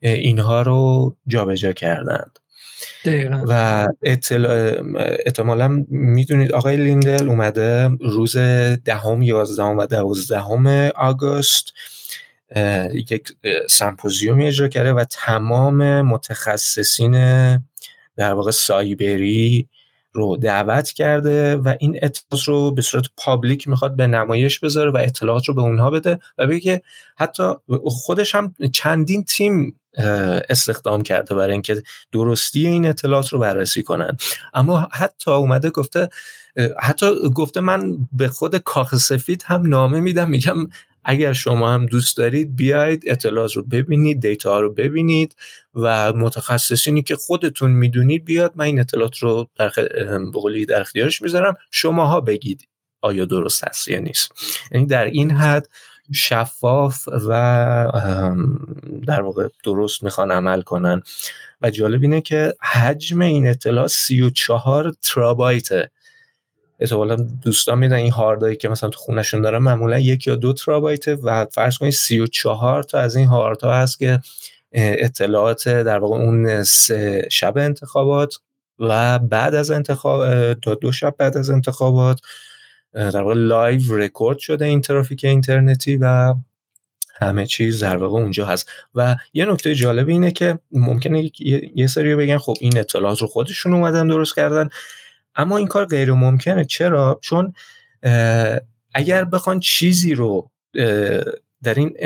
[0.00, 2.38] اینها رو جابجا کردند.
[3.48, 3.88] و
[5.26, 8.36] احتمالا می‌دونید آقای لیندل اومده روز
[8.84, 11.72] دهم یازدهم و دوازدهم آگوست
[12.92, 13.32] یک
[13.70, 17.12] سمپوزیومی اجرا کرده و تمام متخصصین
[18.16, 19.68] در واقع سایبری
[20.14, 24.96] رو دعوت کرده و این اطلاعات رو به صورت public می‌خواد به نمایش بذاره و
[24.96, 26.82] اطلاعات رو به اونها بده و بگه که
[27.16, 27.52] حتی
[27.86, 29.80] خودش هم چندین تیم
[30.48, 34.16] استخدام کرده برای اینکه درستی این اطلاعات رو بررسی کنن.
[34.54, 36.08] اما حتی اومده گفته
[36.80, 40.68] حتی گفته من به خود کاخ سفید هم نامه میدم میگم
[41.04, 45.36] اگر شما هم دوست دارید بیاید اطلاعات رو ببینید data رو ببینید
[45.74, 48.52] و متخصصینی که خودتون می‌دونید بیاد.
[48.56, 49.72] من این اطلاعات رو در
[50.34, 51.56] بقولی در اختیارش می‌ذارم.
[51.70, 52.68] شماها بگید
[53.00, 54.32] آیا درست هست یا نیست.
[54.72, 55.68] یعنی در این حد
[56.12, 57.30] شفاف و
[59.06, 61.02] در واقع درست می‌خوان عمل کنن.
[61.62, 65.90] و جالب اینه که حجم این اطلاع 34 ترابایته.
[66.80, 71.14] احتمالا دوستان میدن این هاردایی که مثلا تو خونشون دارن معمولا یک یا دو ترابایته
[71.14, 74.20] و فرض کنید 34 تا از این هاردها هست که
[74.72, 78.34] اطلاعات در واقع اون سه شب انتخابات
[78.78, 82.20] و بعد از انتخاب تا دو شب بعد از انتخابات
[82.92, 86.34] در واقع live record شده این ترافیک اینترنتی و
[87.14, 88.70] همه چیز در واقع اونجا هست.
[88.94, 91.30] و یه نکته جالب اینه که ممکنه
[91.74, 94.68] یه سری بگن خب این اطلاعات رو خودشون اومدن درست کردن.
[95.36, 96.64] اما این کار غیر ممکنه.
[96.64, 97.54] چرا؟ چون
[98.94, 100.50] اگر بخوان چیزی رو
[101.62, 101.96] در این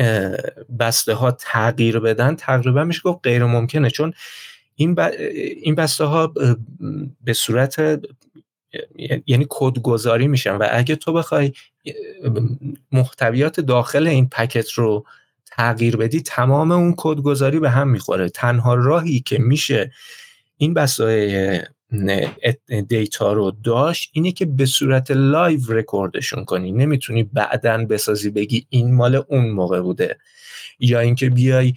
[0.78, 3.90] بسته ها تغییر بدن تقریبا میشه گفت غیر ممکنه.
[3.90, 4.12] چون
[4.74, 5.00] این,
[5.62, 6.34] این بسته ها
[7.24, 8.00] به صورت
[9.26, 11.52] یعنی کدگذاری میشن و اگه تو بخوای
[12.92, 15.04] محتویات داخل این packet رو
[15.46, 18.28] تغییر بدی تمام اون کدگذاری به هم می‌خوره.
[18.28, 19.92] تنها راهی که میشه
[20.56, 21.60] این بسته‌های
[22.88, 26.72] data رو داشت اینه که به صورت live recordشون کنی.
[26.72, 30.16] نمی‌تونی بعدا بسازی بگی این مال اون موقع بوده.
[30.80, 31.74] یا اینکه بیای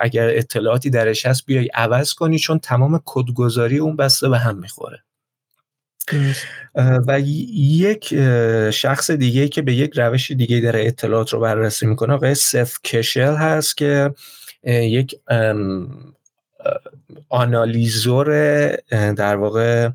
[0.00, 5.02] اگر اطلاعاتی درش هست بیای عوض کنی چون تمام کدگذاری اون بسته به هم می‌خوره.
[7.06, 8.14] و یک
[8.70, 13.34] شخص دیگه که به یک روش دیگه داره اطلاعات رو بررسی می‌کنه آقای سف کشل
[13.34, 14.14] هست که
[14.64, 15.14] یک
[17.28, 18.26] آنالیزور
[19.12, 19.90] در واقع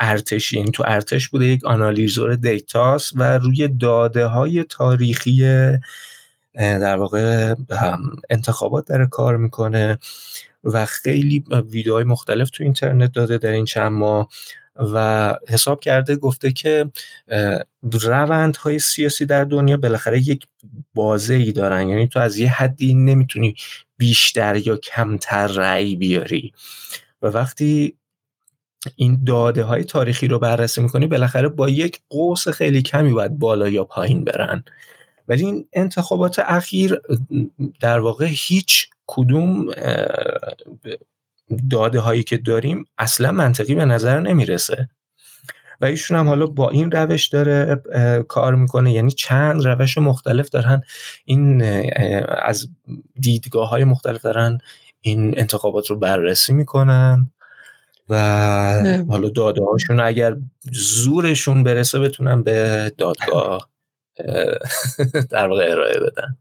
[0.00, 5.42] ارتشی این تو ارتش بوده یک آنالیزور دیتاست و روی داده های تاریخی
[6.54, 7.54] در واقع
[8.30, 9.98] انتخابات داره کار می‌کنه
[10.64, 14.28] و خیلی ویدیوهای مختلف تو اینترنت داده در این چند ماه.
[14.78, 16.90] و حساب کرده گفته که
[17.82, 20.46] روندهای سیاسی در دنیا بالاخره یک
[20.94, 21.88] بازه ای دارن.
[21.88, 23.54] یعنی تو از یه حدی نمی‌تونی
[23.96, 26.52] بیشتر یا کمتر رأی بیاری.
[27.22, 27.96] و وقتی
[28.96, 33.68] این داده های تاریخی رو بررسی می‌کنی بالاخره با یک قوس خیلی کمی باید بالا
[33.68, 34.64] یا پایین برن.
[35.28, 37.00] ولی این انتخابات اخیر
[37.80, 39.66] در واقع هیچ کدوم
[41.70, 44.88] داده هایی که داریم اصلا منطقی به نظر نمی‌رسه.
[45.80, 47.82] و ایشون هم حالا با این روش داره
[48.28, 48.92] کار می‌کنه.
[48.92, 50.82] یعنی چند روش مختلف دارن.
[51.24, 51.62] این
[52.42, 52.68] از
[53.20, 54.58] دیدگاه های مختلف دارن
[55.00, 57.30] این انتخابات رو بررسی می‌کنن.
[58.08, 58.16] و
[59.08, 60.36] حالا داده هاشون اگر
[60.72, 63.68] زورشون برسه بتونن به دادگاه
[65.30, 66.36] در واقع ارائه بدن.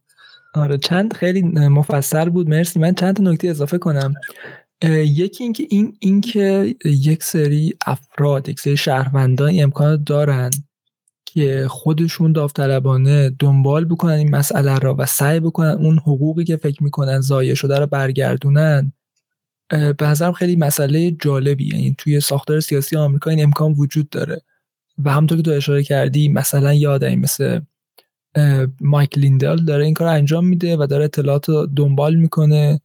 [0.53, 2.49] آره چند خیلی مفصل بود.
[2.49, 2.79] مرسی.
[2.79, 4.13] من چند نکته اضافه کنم.
[4.83, 10.49] یکی اینکه این اینکه یک سری افراد یک سری شهروندان امکان دارن
[11.25, 16.83] که خودشون داوطلبانه دنبال بکنن این مسئله را و سعی بکنن اون حقوقی که فکر
[16.83, 18.93] می‌کنن ضایع شده رو برگردونن
[19.69, 24.41] به نظرم خیلی مسئله جالبی یعنی توی ساختار سیاسی آمریکا این امکان وجود داره.
[25.05, 27.59] و همونطور که تو اشاره کردی مثلا یادم مثل
[28.81, 31.45] مایک لیندل داره این کار انجام میده و داره اطلاعات
[31.75, 32.81] دنبال می‌کنه.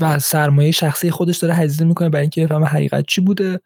[0.00, 3.60] و سرمایه شخصی خودش داره هزینه می‌کنه برای اینکه بفهمه حقیقت چی بوده.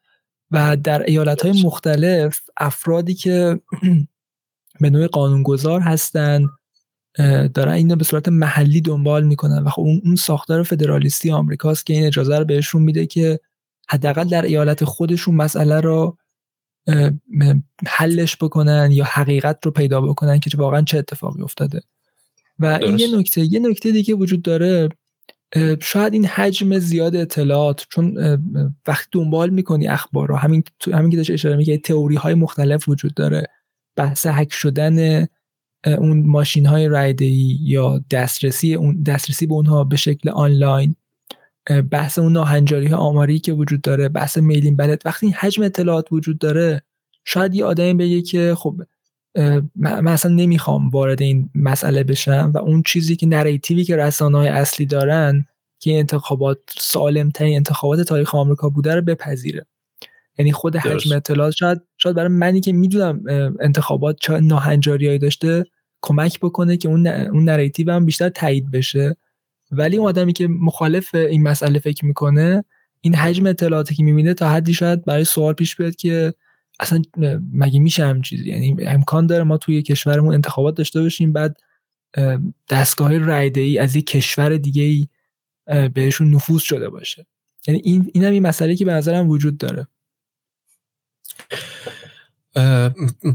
[0.51, 3.61] و در ایالت های مختلف افرادی که
[4.81, 6.47] به نوع قانونگذار هستن
[7.55, 9.65] دارن اینو به صورت محلی دنبال می‌کنن.
[9.65, 13.41] و خب اون ساختار فدرالیستی آمریکاست که این اجازه رو بهشون میده که
[13.89, 16.17] حداقل در ایالت خودشون مسئله رو
[17.87, 21.81] حلش بکنن یا حقیقت رو پیدا بکنن که واقعا چه اتفاقی افتاده.
[22.59, 24.89] و این یه نکته یه نکته دیگه وجود داره.
[25.81, 28.19] شاید این حجم زیاد اطلاعات چون
[28.87, 33.15] وقتی دنبال می‌کنی اخبار رو همین همین که داشت اشاره میگه تئوری های مختلف وجود
[33.15, 33.47] داره.
[33.97, 35.27] بحث هک شدن
[35.87, 40.97] اون ماشین های رایدهی یا دسترسی اون دسترسی به اونها به شکل آنلاین.
[41.91, 46.13] بحث اون ناهنجاری ها آماری که وجود داره بحث میلین بلد وقتی این حجم اطلاعات
[46.13, 46.83] وجود داره
[47.25, 48.83] شاید یه آدمی بگه که خب
[49.77, 54.49] من اصلا نمی‌خوام وارد این مسئله بشم و اون چیزی که نریتیوی که رسانه های
[54.49, 55.47] اصلی دارن
[55.79, 59.67] که انتخابات سالم ترین انتخابات تاریخ آمریکا بوده رو بپذیره.
[60.39, 63.23] یعنی خود حجم اطلاعات شاید شاید برای منی که می‌دونم
[63.61, 65.65] انتخابات چه ناهنجاریایی داشته
[66.03, 69.17] کمک بکنه که اون اون نریتیو هم بیشتر تایید بشه.
[69.71, 72.65] ولی اون آدمی که مخالف این مسئله فکر می‌کنه
[73.01, 76.35] این حجم اطلاعاتی که می‌بینه تا حدی شاید برای سوال پیش بیاد که
[76.83, 77.03] اصلا
[77.53, 81.61] مگه میشه هم چیزی؟ یعنی امکان داره ما توی کشورمون انتخابات داشته باشیم بعد
[82.69, 85.09] دستگاه ای از یک کشور دیگه ای
[85.89, 87.27] بهشون نفوذ شده باشه.
[87.67, 89.87] یعنی این این هم این مسئله که به نظرم وجود داره.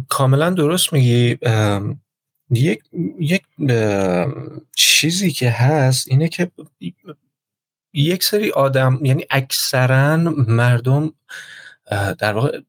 [0.10, 1.38] کاملا درست میگی.
[2.50, 2.84] یک
[3.20, 3.44] یک
[4.76, 6.52] چیزی که هست اینه که
[7.94, 10.18] یک سری آدم یعنی اکثرا
[10.48, 11.14] مردم
[11.92, 12.60] در واقع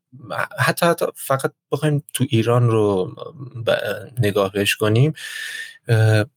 [0.58, 3.14] حتی, حتی فقط بخوایم تو ایران رو
[4.18, 5.12] نگاه بهش کنیم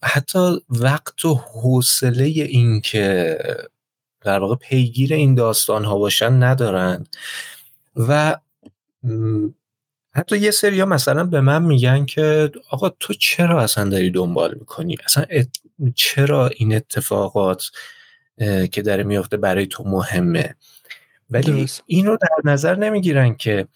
[0.04, 3.38] حتی وقت و حوصله این که
[4.22, 7.06] در واقع پیگیر این داستان ها باشن ندارن.
[7.96, 8.38] و
[10.16, 14.56] حتی یه سری ها مثلا به من میگن که آقا تو چرا اصلا داری دنبال
[14.60, 15.26] می‌کنی؟ اصلا
[15.96, 17.64] چرا این اتفاقات
[18.72, 20.56] که داره میفته برای تو مهمه؟
[21.32, 23.68] ولی این رو در نظر نمی‌گیرن که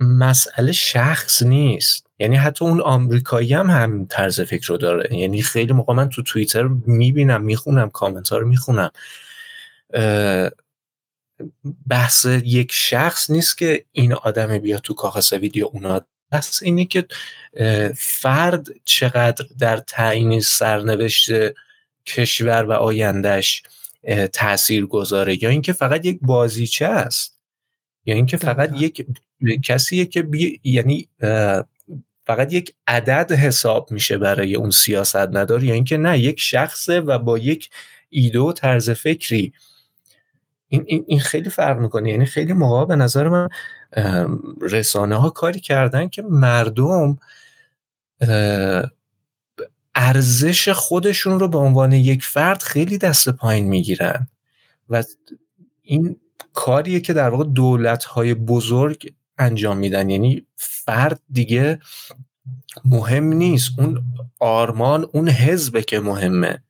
[0.00, 2.06] مسئله شخص نیست.
[2.18, 5.14] یعنی حتی اون آمریکایی هم هم طرز فکر رو داره.
[5.14, 8.90] یعنی خیلی موقع من تو توییتر می‌بینم می‌خونم کامنت ها رو می‌خونم.
[11.88, 16.00] بحث یک شخص نیست که این آدم بیا تو کاغذ ویدیو اونا.
[16.30, 17.06] بحث اینه که
[17.96, 21.30] فرد چقدر در تعیین سرنوشت
[22.06, 23.62] کشور و آیندهش
[24.32, 27.38] تاثیر گذاره یا اینکه فقط یک بازیچه است
[28.04, 29.06] یا اینکه فقط یک
[29.64, 30.60] کسیه که بی...
[30.64, 31.08] یعنی
[32.26, 37.18] فقط یک عدد حساب میشه برای اون سیاست ندار یا اینکه نه یک شخصه و
[37.18, 37.70] با یک
[38.10, 39.52] ایده و طرز فکری.
[40.68, 42.10] این, این, این خیلی فرق می‌کنه.
[42.10, 43.48] یعنی خیلی موقع به نظر من
[44.60, 47.18] رسانه ها کاری کردن که مردم
[49.96, 54.28] ارزش خودشون رو به عنوان یک فرد خیلی دست پایین می‌گیرن.
[54.88, 55.04] و
[55.82, 56.16] این
[56.52, 60.10] کاریه که در واقع دولت های بزرگ انجام میدن.
[60.10, 61.78] یعنی فرد دیگه
[62.84, 63.70] مهم نیست.
[63.78, 64.02] اون
[64.38, 66.62] آرمان اون حزبه که مهمه.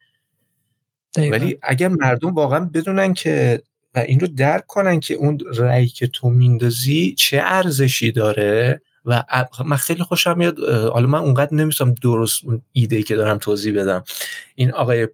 [1.19, 3.63] ولی اگر مردم واقعا بدونن که
[3.95, 9.25] و این رو درک کنن که اون رأی که تو میندازی چه ارزشی داره و
[9.65, 14.05] من خیلی خوشم میاد حالا من اونقدر نمیستم درست اون ایده که دارم توضیح بدم.
[14.55, 15.09] این آقای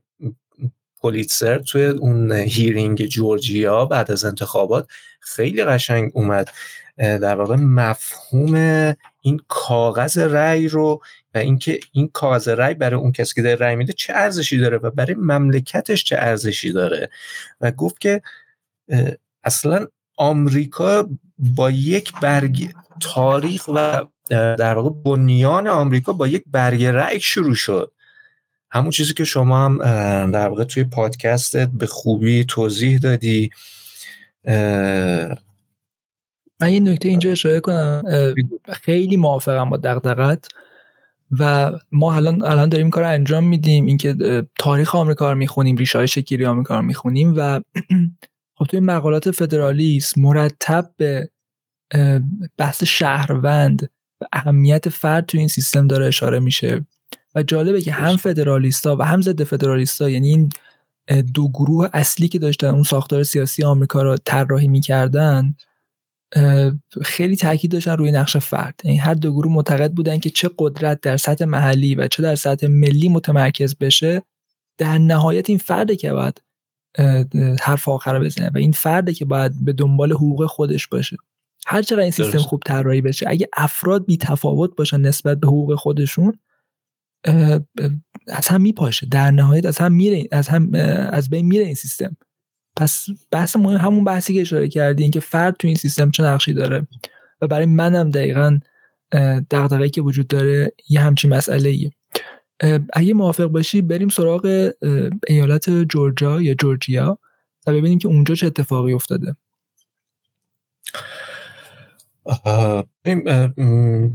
[0.96, 4.88] پولیتسر توی اون هیرینگ جورجیا بعد از انتخابات
[5.20, 6.50] خیلی قشنگ اومد.
[6.96, 8.54] در واقع مفهوم
[9.20, 11.02] این کاغذ رأی رو
[11.34, 14.76] و اینکه این کاغذ رأی برای اون کسی که داره رأی میده چه ارزشی داره
[14.76, 17.10] و برای مملکتش چه ارزشی داره.
[17.60, 18.22] و گفت که
[19.44, 19.86] اصلا
[20.16, 27.54] آمریکا با یک برگ تاریخ و در واقع بنیان آمریکا با یک برگ رأی شروع
[27.54, 27.92] شد.
[28.70, 29.78] همون چیزی که شما هم
[30.30, 33.50] در واقع توی پادکستت به خوبی توضیح دادی.
[36.60, 38.02] من یه نکته اینجا اشاره کنم.
[38.72, 40.48] خیلی موافقم با دقدقت
[41.38, 43.86] و ما الان الان داریم کار انجام میدیم.
[43.86, 44.14] اینکه
[44.58, 47.60] تاریخ آمریکا رو می‌خونیم ریشه های شکلی آمریکا رو می‌خونیم و
[48.58, 51.30] خب توی مقالات فدرالیست مرتب به
[52.58, 53.90] بحث شهروند
[54.20, 56.86] و اهمیت فرد تو این سیستم داره اشاره میشه.
[57.34, 60.50] و جالبه که هم فدرالیستا و هم ضد فدرالیستا یعنی این
[61.34, 65.54] دو گروه اصلی که داشتن اون ساختار سیاسی آمریکا رو طراحی می‌کردن
[67.02, 68.80] خیلی تاکید داشتن روی نقش فرد.
[68.84, 72.34] یعنی هر دو گروه معتقد بودن که چه قدرت در سطح محلی و چه در
[72.34, 74.22] سطح ملی متمرکز بشه
[74.78, 76.42] در نهایت این فرده که باید
[77.60, 81.16] حرف آخر بزنه و این فرده که باید به دنبال حقوق خودش باشه.
[81.66, 85.74] هر چقدر این سیستم خوب طراحی بشه اگه افراد بی تفاوت باشن نسبت به حقوق
[85.74, 86.38] خودشون
[88.28, 89.06] از هم میپاشه.
[89.06, 90.74] در نهایت از هم میره از هم
[91.12, 92.16] از بین میره این سیستم.
[92.76, 96.52] پس بحث مهم همون بحثی که اشاره کردی اینکه فرد تو این سیستم چه نقشی
[96.52, 96.86] داره.
[97.40, 98.58] و برای منم دقیقا
[99.50, 101.90] دغدغه‌ای که وجود داره یه همچین مسئله ایه
[102.92, 104.72] اگه موافق باشی بریم سراغ
[105.28, 107.18] ایالت جورجیا یا جورجیا
[107.66, 109.36] و ببینیم که اونجا چه اتفاقی افتاده.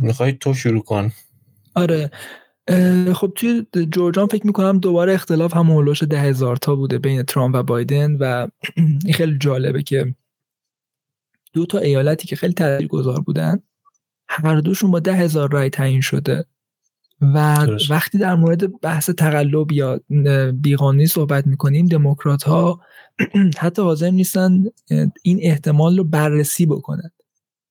[0.01, 1.11] می‌خوای تو شروع کن.
[1.75, 2.11] آره.
[3.13, 7.55] خب توی جورجان فکر می‌کنم دوباره اختلاف هم هولوش ده هزار تا بوده بین ترامپ
[7.55, 8.47] و بایدن و
[9.05, 10.15] این خیلی جالبه که
[11.53, 13.59] دو تا ایالتی که خیلی تدریج گذار بودن
[14.29, 16.45] هر دوشون با ده هزار رای تعیین شده.
[17.21, 19.99] و وقتی در مورد بحث تقلب یا
[20.53, 22.81] بیقانونی صحبت می‌کنیم دموکرات ها
[23.61, 24.63] حتی حاضر نیستن
[25.21, 27.11] این احتمال رو بررسی بکنن.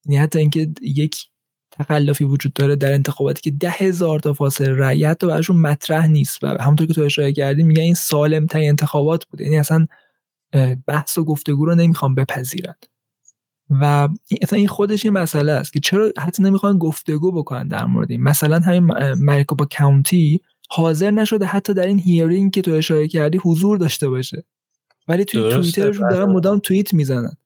[0.08, 1.26] یعنی حتی اینکه یک
[1.70, 6.44] تخلفی وجود داره در انتخاباتی که ده هزار تا فاصله رأی حتی براشون مطرح نیست.
[6.44, 9.44] و همونطور که تو اشاره کردی میگن این سالم ترین انتخابات بوده.
[9.44, 9.86] یعنی اصلا
[10.86, 12.74] بحث و گفتگو رو نمی‌خوام بپذیرن.
[13.70, 14.08] و
[14.42, 18.22] اصلا این خودش این مسئله است که چرا حتی نمی‌خوان گفتگو بکنن در مورد این.
[18.22, 18.84] مثلا همین
[19.14, 24.44] مریکوپا کاونتی حاضر نشده حتی در این هیرینگ که تو اشاره کردی حضور داشته باشه.
[25.08, 26.34] ولی توی توییترشون دارن بله.
[26.34, 27.36] مدام توییت می‌زنن.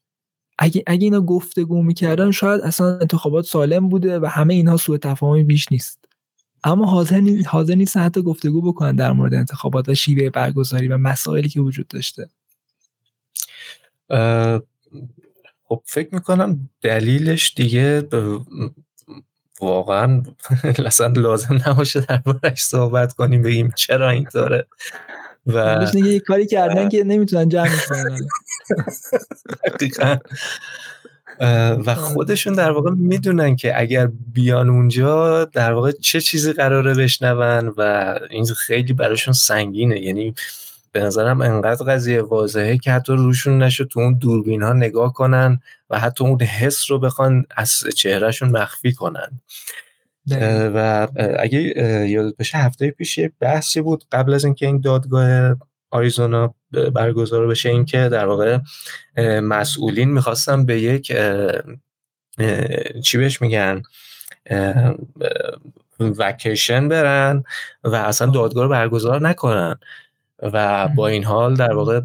[0.63, 5.45] اگه اگه اینا گفتگو می‌کردن شاید اصلا انتخابات سالم بوده و همه اینها سوء تفاهمی
[5.45, 6.05] بیش نیست.
[6.65, 10.97] اما حاضر نیست حاضر نیستن حتی گفتگو بکنن در مورد انتخابات و شیوه برگزاری و
[10.97, 12.29] مسائلی که وجود داشته.
[15.65, 18.09] خب فکر می‌کنم دلیلش دیگه
[19.61, 20.23] واقعا
[20.87, 24.67] اصلا لازم نباشه دربارش صحبت کنیم بگیم چرا اینطوره.
[25.47, 28.29] و یه کاری کردن که نمی‌تونن جمع کنن.
[31.87, 37.75] و خودشون در واقع می‌دونن که اگر بیان اونجا در واقع چه چیزی قراره بشنون
[37.77, 40.01] و این خیلی براشون سنگینه.
[40.01, 40.35] یعنی
[40.93, 45.61] به نظرم انقدر قضیه واضحه که حتی روشون نشد تو اون دوربین ها نگاه کنن
[45.91, 49.41] و حتی اون حس رو بخوان از چهرهشون مخفی کنن.
[50.75, 51.09] و
[51.39, 51.61] اگه
[52.09, 55.57] یادت بشه هفته پیش یه بحثی بود قبل از اینکه این دادگاه
[55.91, 56.55] آریزونا
[56.95, 58.59] برگزار بشه اینکه در واقع
[59.41, 61.12] مسئولین می‌خواستن به یک
[63.03, 63.82] چی بهش میگن
[66.01, 67.45] وکیشن برن
[67.84, 69.78] و اصلا دادگاه رو برگزار نکنن.
[70.43, 72.01] و با این حال در واقع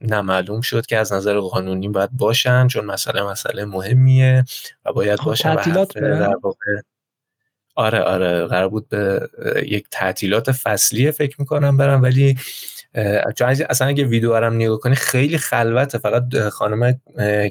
[0.00, 4.44] نمعلوم شد که از نظر قانونی باید باشن چون مسئله مسئله مهمیه
[4.84, 6.80] و باید خب، باشن و در واقع
[7.78, 9.28] آره آره قرار بود به
[9.66, 12.36] یک تعطیلات فصلی فکر می‌کنم برم ولی
[13.36, 15.98] چون اصلا اگه ویدیو هم نگاه کنی خیلی خلوته.
[15.98, 17.00] فقط خانم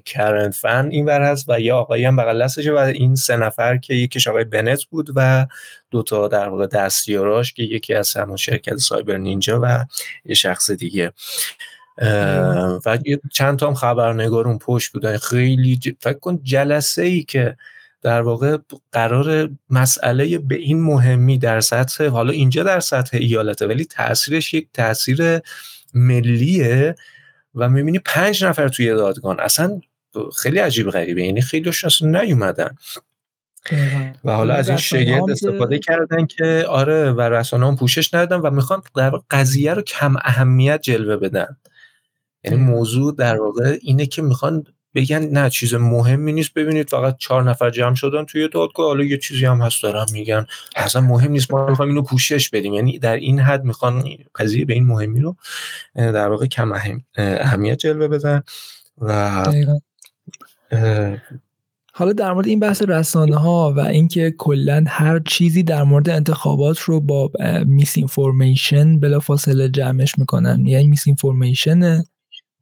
[0.05, 3.78] کرن فن این ور هست و یه آقایی هم بغل دستشه و این سه نفر
[3.78, 5.47] که یکیش آقای بنت بود و
[5.91, 9.86] دوتا در واقع دستیاراش که یکی از همون شرکت سایبر نینجا و
[10.25, 11.11] یه شخص دیگه.
[12.86, 12.97] و
[13.32, 15.17] چند تا هم خبرنگارون پشت بودن.
[15.17, 17.55] خیلی فکر کن جلسه ای که
[18.02, 18.58] در واقع
[18.91, 24.68] قرار مسئله به این مهمی در سطح حالا اینجا در سطح ایالته ولی تاثیرش یک
[24.74, 25.39] تاثیر
[25.93, 26.95] ملیه
[27.56, 29.39] و می‌بینی پنج نفر توی دادگان.
[29.39, 29.82] اصلا
[30.38, 31.24] خیلی عجیب غریبه.
[31.24, 32.76] یعنی خیلی اصلا نیومدن.
[34.24, 38.52] و حالا از این شگرد استفاده کردن که آره و رسانه هم پوشش ندادن و
[38.52, 41.58] می‌خوان در قضیه رو کم اهمیت جلوه بدن.
[42.43, 44.64] یعنی موضوع در واقع اینه که می‌خوان
[44.98, 46.54] بگن نه چیز مهمی نیست.
[46.54, 48.88] ببینید فقط چهار نفر جمع شدن توی دادگاه.
[48.88, 50.45] حالا یه چیزی هم هست دارم میگن.
[50.76, 51.54] اصلا مهم نیست.
[51.54, 52.74] ما می‌خوایم اینو پوشش بدیم.
[52.74, 54.04] یعنی در این حد می‌خوان
[54.36, 55.36] قضیه به این مهمی رو
[55.95, 56.72] در واقع کم
[57.18, 58.43] اهمیت جلوه بدن
[59.02, 59.43] و
[61.93, 66.80] حالا در مورد این بحث رسانه ها و اینکه کلا هر چیزی در مورد انتخابات
[66.80, 67.32] رو با
[67.66, 70.68] misinformation بلافاصله جمعش می‌کنن.
[70.68, 72.03] یعنی misinformation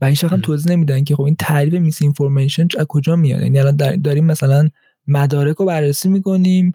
[0.01, 4.01] و هیچ هم توضیح نمیدن که خب این تعریف misinformation از کجا میاد؟ یعنی الان
[4.01, 4.69] داریم مثلا
[5.07, 6.71] مدارک رو بررسی می‌کنیم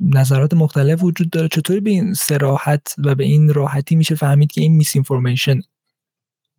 [0.00, 1.48] نظرات مختلف وجود داره.
[1.48, 5.60] چطوری به این صراحت و به این راحتی میشه فهمید که این misinformation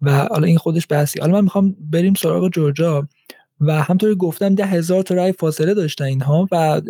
[0.02, 1.20] و حالا این خودش بحثی.
[1.20, 3.08] حالا من می‌خوام بریم سراغ جورجا
[3.62, 6.82] و همطوری گفتم ده هزار تا رای فاصله داشتن اینها و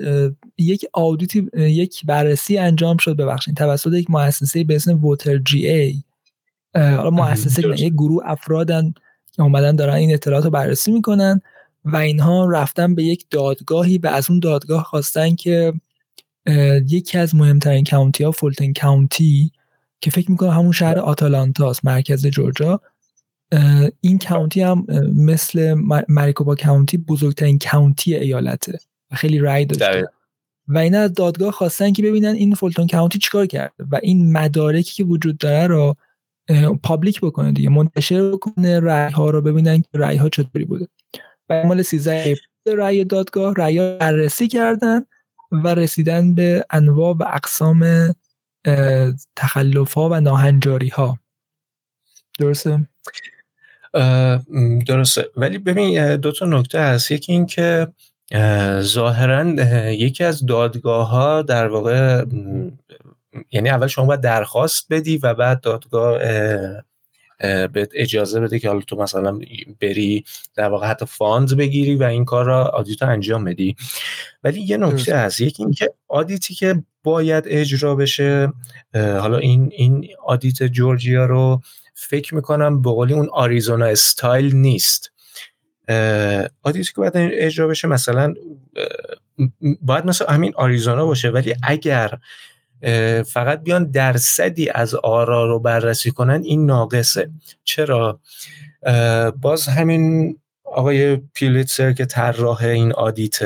[0.57, 3.15] یک آودیتی یک بررسی انجام شد.
[3.15, 6.03] ببخشید توسط یک مؤسسه به اسم ووتر جی ای
[6.75, 8.93] حالا مؤسسه یک گروه افرادن
[9.31, 11.41] که اومدن دارن این اطلاعات رو بررسی می‌کنن
[11.85, 15.73] و اینها رفتن به یک دادگاهی و از اون دادگاه خواستن که
[16.87, 19.51] یکی از مهمترین کاونتی ها فولتن کاونتی
[20.01, 22.81] که فکر می‌کنم همون شهر آتالانتاست مرکز جورجا
[24.01, 25.73] این کاونتی هم مثل
[26.09, 28.79] مریکوبا کاونتی بزرگترین کاونتی ایالته
[29.11, 29.85] و خیلی رای داشته.
[30.67, 34.93] و اینا از دادگاه خواستن که ببینن این فولتون کاونتی چیکار کرده و این مدارکی
[34.93, 35.95] که وجود داره رو
[36.83, 37.69] پابلیک بکنه دیگه.
[37.69, 40.87] منتشر بکنه رای ها رو ببینن که رای ها چطوری بوده.
[41.49, 42.35] و مال 13
[42.77, 45.05] رای دادگاه رای ها بررسی کردن
[45.51, 48.13] و رسیدن به انواع و اقسام
[49.35, 51.19] تخلف ها و ناهنجاری ها
[52.39, 52.87] درسته
[54.87, 55.29] درسته.
[55.37, 57.11] ولی ببین دو تا نکته هست.
[57.11, 57.87] یکی این که
[58.81, 59.45] ظاهرا
[59.91, 62.25] یکی از دادگاه ها در واقع
[63.51, 66.17] یعنی اول شما باید درخواست بدی و بعد دادگاه
[67.67, 69.39] به اجازه بده که حالا تو مثلا
[69.81, 70.23] بری
[70.55, 73.75] در واقع حتی fund بگیری و این کار را audit و انجام بدی.
[74.43, 78.53] ولی یه نکته هست یکی اینکه audit ی که باید اجرا بشه
[78.93, 81.61] حالا این این audit جورجیا رو
[81.93, 85.11] فکر می‌کنم به قولی اون آریزونا استایل نیست.
[86.63, 88.33] audit ی که باید اجرا بشه مثلا
[89.81, 92.17] باید مثلا همین آریزونا باشه ولی اگر
[93.27, 97.29] فقط بیان درصدی از آرا رو بررسی کنن این ناقصه.
[97.63, 98.19] چرا؟
[99.41, 103.39] باز همین آقای پولیتزر که طراح این audit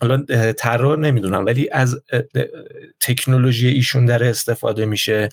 [0.00, 2.02] حالا طراح نمی‌دونم ولی از
[3.00, 5.28] تکنولوژی ایشون در استفاده میشه.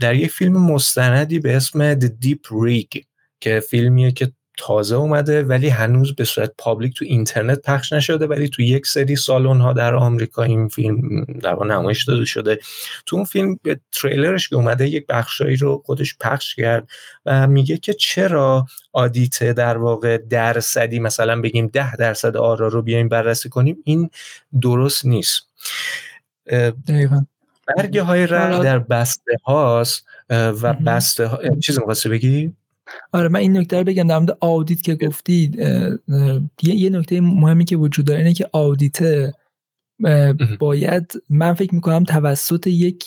[0.00, 3.02] در یک فیلم مستندی به اسم The Deep Rig
[3.40, 8.48] که فیلمیه که تازه اومده ولی هنوز به صورت public تو اینترنت پخش نشده ولی
[8.48, 12.58] تو یک سری سالن ها در آمریکا این فیلم در نمایش داده شده.
[13.06, 16.88] تو اون فیلم به تریلرش که اومده یک بخشایی رو خودش پخش کرد
[17.26, 23.08] و میگه که چرا آدیت در واقع درصدی مثلا بگیم ده درصد آرا رو بیایم
[23.08, 24.10] بررسی کنیم این
[24.60, 25.42] درست نیست.
[27.76, 32.52] برگه های رنگ در بسته هاست و بسته ها چیز می‌خواستی بگی؟
[33.12, 35.58] آره من این نکته رو بگم در مورد آودیت که گفتید
[36.62, 38.98] یه نکته مهمی که وجود داره اینه که آودیت
[40.58, 43.04] باید من فکر می‌کنم توسط یک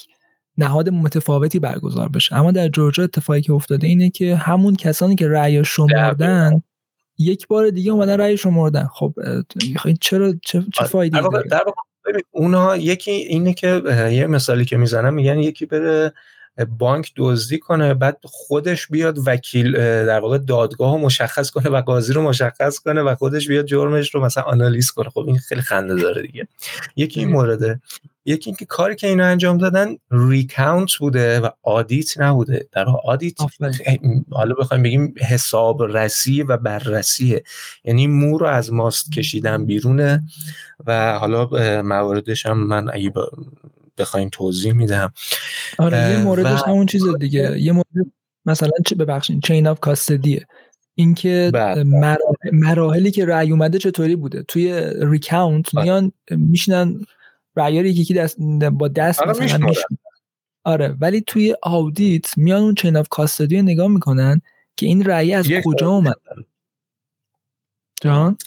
[0.58, 2.36] نهاد متفاوتی برگزار بشه.
[2.36, 6.64] اما در جورجیا اتفاقی که افتاده اینه که همون کسانی که رأی شمردن
[7.18, 8.88] یک بار دیگه اومدن رأی شمردن.
[8.94, 9.14] خب
[10.02, 11.50] چرا چه, چه فایده داره؟
[12.32, 16.14] اونا یکی اینه که یه مثالی که می‌زنم میگن یکی بره
[16.66, 19.72] بانک دزدی کنه بعد خودش بیاد وکیل
[20.06, 24.16] در واقع دادگاه رو مشخص کنه و قاضی رو مشخص کنه و خودش بیاد جرمش
[24.16, 25.10] رو مثلا آنالیز کنه.
[25.10, 26.48] خب این خیلی خنده داره دیگه.
[26.96, 27.82] یکی این مورده.
[28.26, 32.68] یکی اینکه کاری که اینا انجام دادن recount بوده و audit نبوده.
[32.72, 33.36] در audit
[34.32, 37.44] حالا بخوایم بگیم حساب رسی و بررسیه
[37.84, 40.24] یعنی مو رو از ماست کشیدن بیرونه
[40.88, 41.50] و حالا
[41.82, 43.14] مواردش هم من اگه
[43.98, 45.14] بخوایم توضیح میدم.
[45.78, 47.60] آره یه موردش همون چیز دیگه.
[47.60, 47.88] یه مورد
[48.46, 50.48] مثلا چه ببخشید chain of custody ه
[50.96, 51.84] اینکه بله.
[52.52, 55.84] مراحلی که رأی اومده چطوری بوده؟ توی ریکاونت بله.
[55.84, 57.06] میان میشنن
[57.56, 58.40] رأی رو یکی دست
[58.72, 59.72] با دست آره مثلا
[60.64, 64.42] آره ولی توی آودیت میان اون چین اف کاستدی نگاه می‌کنن
[64.78, 66.16] که این رأی از کجا اومد؟
[68.02, 68.38] جان؟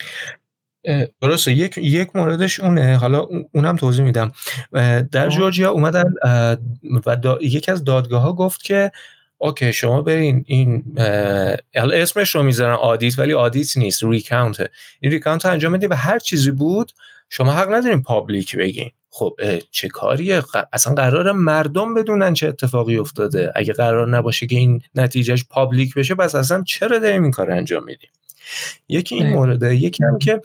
[1.21, 1.53] درسته.
[1.53, 2.97] یک یک موردش اونه.
[2.97, 4.33] حالا اونم توضیح میدم.
[5.13, 6.05] در جورجیا اومدن
[7.07, 8.93] و یکی از دادگاه ها گفت که
[9.39, 10.85] OK شما برین این
[11.75, 14.05] اسمش رو می‌ذارن audit ولی audit نیست.
[14.05, 14.71] recount.
[15.01, 16.93] این recount انجام بدید و هر چیزی بود
[17.29, 18.91] شما حق ندارین public بگین.
[19.11, 19.37] خب
[19.71, 23.53] چه کاریه؟ اصلا قرار مردم بدونن چه اتفاقی افتاده.
[23.57, 27.85] اگه قرار نباشه که این نتیجهش public بشه پس اصلا چرا داریم این کار انجام
[27.85, 28.11] میدیم؟
[28.89, 30.41] یکی این مورده یکی هم که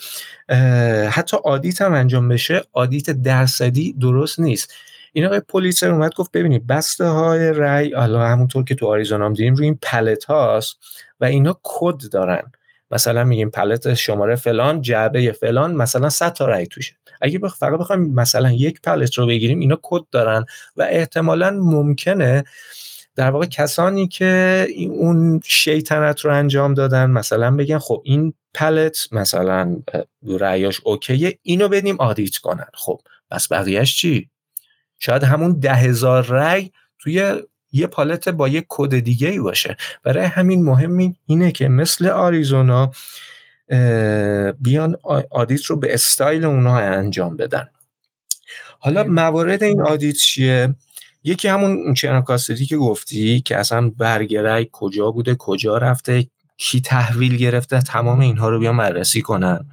[1.09, 4.73] حتی audit هم انجام بشه audit درصدی درست نیست.
[5.13, 9.33] این آقای پولیتزر اومد گفت ببینید بسته های رای حالا همونطور که تو آریزونا هم
[9.33, 10.77] دیدیم روی این pallet هاست
[11.19, 12.51] و اینا کد دارن.
[12.91, 16.95] مثلا میگیم pallet شماره فلان جعبه فلان مثلا 100 تا رای توشه.
[17.21, 17.55] اگه بخ...
[17.55, 20.45] فقط بخوایم مثلا یک pallet رو بگیریم اینا کد دارن
[20.77, 22.43] و احتمالا ممکنه
[23.15, 29.77] در واقع کسانی که اون شیطنت رو انجام دادن مثلا بگن خب این pallet مثلا
[30.23, 32.67] رأیاش OK ه اینو بدیم audit کنن.
[32.73, 33.01] خب
[33.31, 34.29] بس بقیهش چی؟
[34.99, 37.41] شاید همون ده هزار رأی توی
[37.71, 39.77] یه pallet با یه کد دیگه ای باشه.
[40.03, 42.91] برای همین مهم اینه که مثل آریزونا
[44.59, 44.97] بیان
[45.31, 47.69] audit رو به استایل اونها انجام بدن.
[48.79, 50.75] حالا موارد این audit چیه؟
[51.25, 55.77] یکی همون chain of custody ی که گفتی که اصلا برگه رای کجا بوده کجا
[55.77, 59.65] رفته کی تحویل گرفته تمام اینها رو بیان بررسی کنن.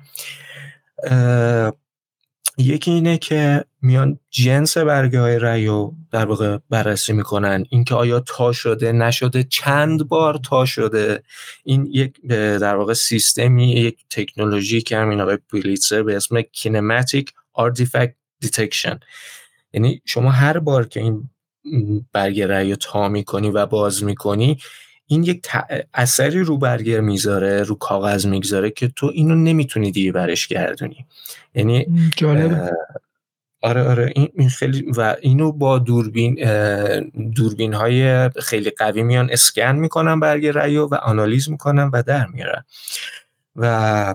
[2.59, 7.65] یکی اینه که میان جنس برگه های رو در واقع بررسی می‌کنن.
[7.71, 11.23] اینکه آیا تا شده نشده چند بار تا شده.
[11.65, 18.15] این یک در واقع سیستمی یک تکنولوژی که همین آقای پولیتزر به اسم kinematic artifact
[18.41, 18.99] detection
[19.73, 21.31] یعنی شما هر بار که این
[22.13, 24.59] برگه رأی رو تا می‌کنی و باز می‌کنی
[25.07, 25.49] این یک
[25.95, 31.07] اثری رو برگر می‌ذاره رو کاغذ می‌گذاره که تو اینو نمی‌تونی دیگه برش گردونی.
[31.55, 31.87] یعنی
[32.17, 32.71] جالب
[33.63, 36.35] آره آره این خیلی و اینو با دوربین
[37.37, 42.65] دوربین های خیلی قوی میان اسکن می‌کنن برگ رأیو و آنالیز می‌کنن و در میارن.
[43.57, 44.15] و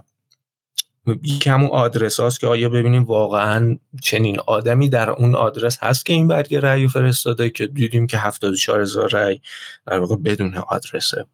[1.08, 6.14] یکی همون آدرس هاست که آیا ببینیم واقعا چنین آدمی در اون آدرس هست که
[6.14, 9.42] این برگ رأی فرستاده که دیدیم که 74 هزار رأی
[9.86, 11.26] در واقع بدون آدرسه.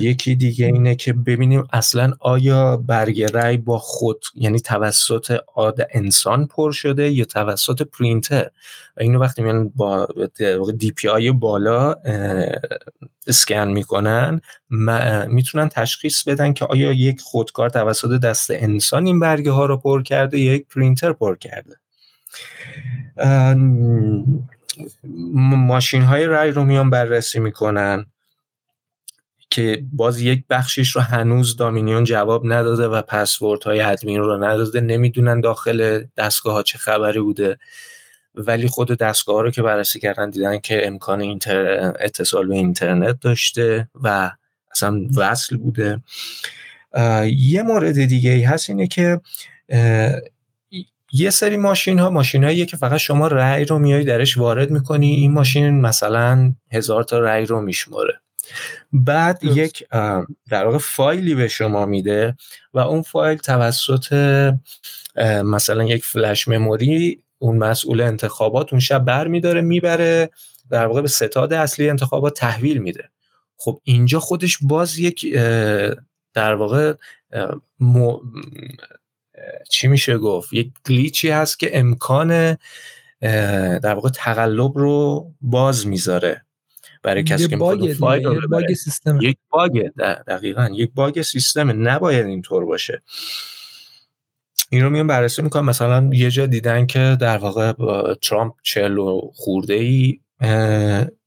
[0.00, 6.46] یکی دیگه اینه که ببینیم اصلا آیا برگ رای با خود یعنی توسط آد انسان
[6.46, 8.50] پر شده یا توسط پرینتر؟
[9.00, 10.08] اینو وقتی میان با
[10.78, 11.94] DPI بالا
[13.26, 14.40] اسکن می‌کنن
[15.28, 20.02] می‌تونن تشخیص بدن که آیا یک خودکار توسط دست انسان این برگه ها رو پر
[20.02, 21.76] کرده یا یک پرینتر پر کرده.
[25.56, 28.06] ماشین های رای رو میان بررسی می‌کنن.
[29.50, 34.80] که باز یک بخشیش رو هنوز دامینیون جواب نداده و پسورد های ادمین رو نداده.
[34.80, 37.58] نمی‌دونن داخل دستگاه ها چه خبری بوده.
[38.34, 41.92] ولی خود دستگاه ها رو که بررسی کردن دیدن که امکان اینتر...
[42.00, 44.30] اتصال به اینترنت داشته و
[44.70, 46.02] اصلا وصل بوده.
[47.26, 49.20] یه مورد دیگه ای هست اینه که
[51.12, 55.14] یه سری ماشین ها ماشین هایی که فقط شما رأی رو میای درش وارد می‌کنی.
[55.14, 58.20] این ماشین مثلا هزار تا رأی رو میشماره.
[58.92, 59.88] بعد یک
[60.50, 62.36] در واقع فایلی به شما میده
[62.74, 64.14] و اون فایل توسط
[65.44, 70.30] مثلا یک فلش مموری اون مسئول انتخابات اون شب بر میداره می‌بره
[70.70, 73.10] در واقع به ستاد اصلی انتخابات تحویل میده.
[73.56, 75.34] خب اینجا خودش باز یک
[76.34, 76.94] در واقع
[79.70, 82.58] چی میشه گفت؟ یک گلیچی هست که امکان
[83.80, 86.44] در واقع تقلب رو باز می‌ذاره.
[87.02, 89.18] برای کسی که می‌خواد فایل رو باگ سیستم.
[89.22, 89.88] یک باگ
[90.26, 90.70] دقیقا.
[90.74, 93.02] یک باگ سیستم نباید اینطور باشه.
[94.70, 95.64] این رو میان بررسی می‌کنم.
[95.64, 97.72] مثلا یه جا دیدن که در واقع
[98.14, 100.20] ترامپ چلو خورده ای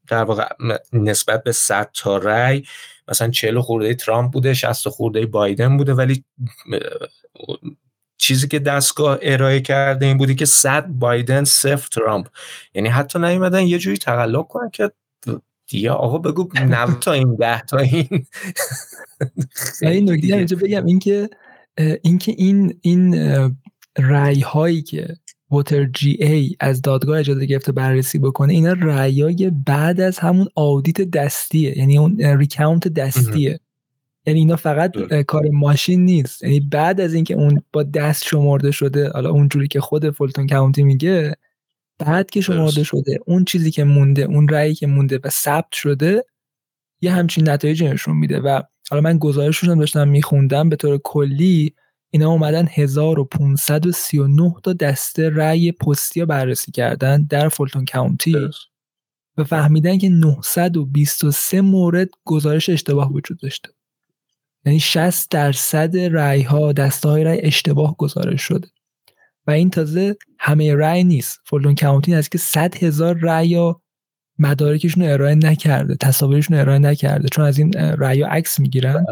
[0.07, 0.47] در واقع
[0.93, 2.63] نسبت به 100 تا رای
[3.07, 5.93] مثلا چلو خورده ترامپ بوده 60 خورده بایدن بوده.
[5.93, 6.23] ولی
[8.17, 12.27] چیزی که دستگاه ارائه کرده این بودی که 100 بایدن صفر ترامپ.
[12.73, 14.91] یعنی حتی نیومدن یه جوری تقلب کنن که
[15.67, 18.25] دیگه آقا بگو 90 تا این 10 تا این.
[19.81, 21.29] این نکته اینجا بگم اینکه
[22.01, 23.15] اینکه این این
[23.97, 25.15] رای هایی که
[25.51, 31.01] ووتر جی ای از دادگاه اجازه گرفته بررسی بکنه اینا رأیای بعد از همون آودیت
[31.01, 33.59] دستیه یعنی اون ریکاونت دستیه.
[34.25, 36.43] یعنی اینا فقط کار ماشین نیست.
[36.43, 40.83] یعنی بعد از اینکه اون با دست شمرده شده حالا اونجوری که خود فولتون کاونتی
[40.83, 41.35] میگه
[41.99, 46.23] بعد که شمرده شده اون چیزی که مونده اون رأیی که مونده و ثبت شده
[47.01, 51.73] یه همچین نتایجی نشون میده و حالا من گزارش رو داشتم میخوندم به طور کلی
[52.09, 58.35] اینا اومدن 1539 تا دسته رأی پستی بررسی کردن در فولتون کاونتی
[59.37, 63.69] و فهمیدن که 923 مورد گزارش اشتباه وجود داشته.
[64.65, 68.67] یعنی 60 درصد رأی ها دسته های رأی اشتباه گزارش شده.
[69.47, 71.39] و این تازه همه رأی نیست.
[71.45, 73.73] فولتون کاونتی از که 100 هزار رأی
[74.39, 79.05] مدارکشون ارائه نکرده تصاویرشون ارائه نکرده چون از این رأی و عکس می‌گیرن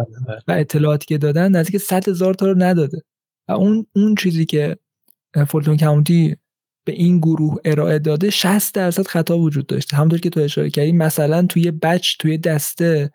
[0.47, 3.01] و اطلاعاتی که دادن نزدیک 100 هزار تا رو نداده.
[3.47, 4.77] و اون اون چیزی که
[5.47, 6.35] فولتون کاونتی
[6.85, 9.97] به این گروه ارائه داده 60 درصد خطا وجود داشته.
[9.97, 13.11] همونطور که تو اشاره کردی مثلا توی بچ توی دسته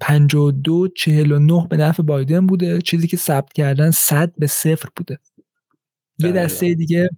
[0.00, 2.82] 52 49 به نفع بایدن بوده.
[2.82, 5.18] چیزی که ثبت کردن 100 به صفر بوده.
[6.18, 7.10] یه دسته دیگه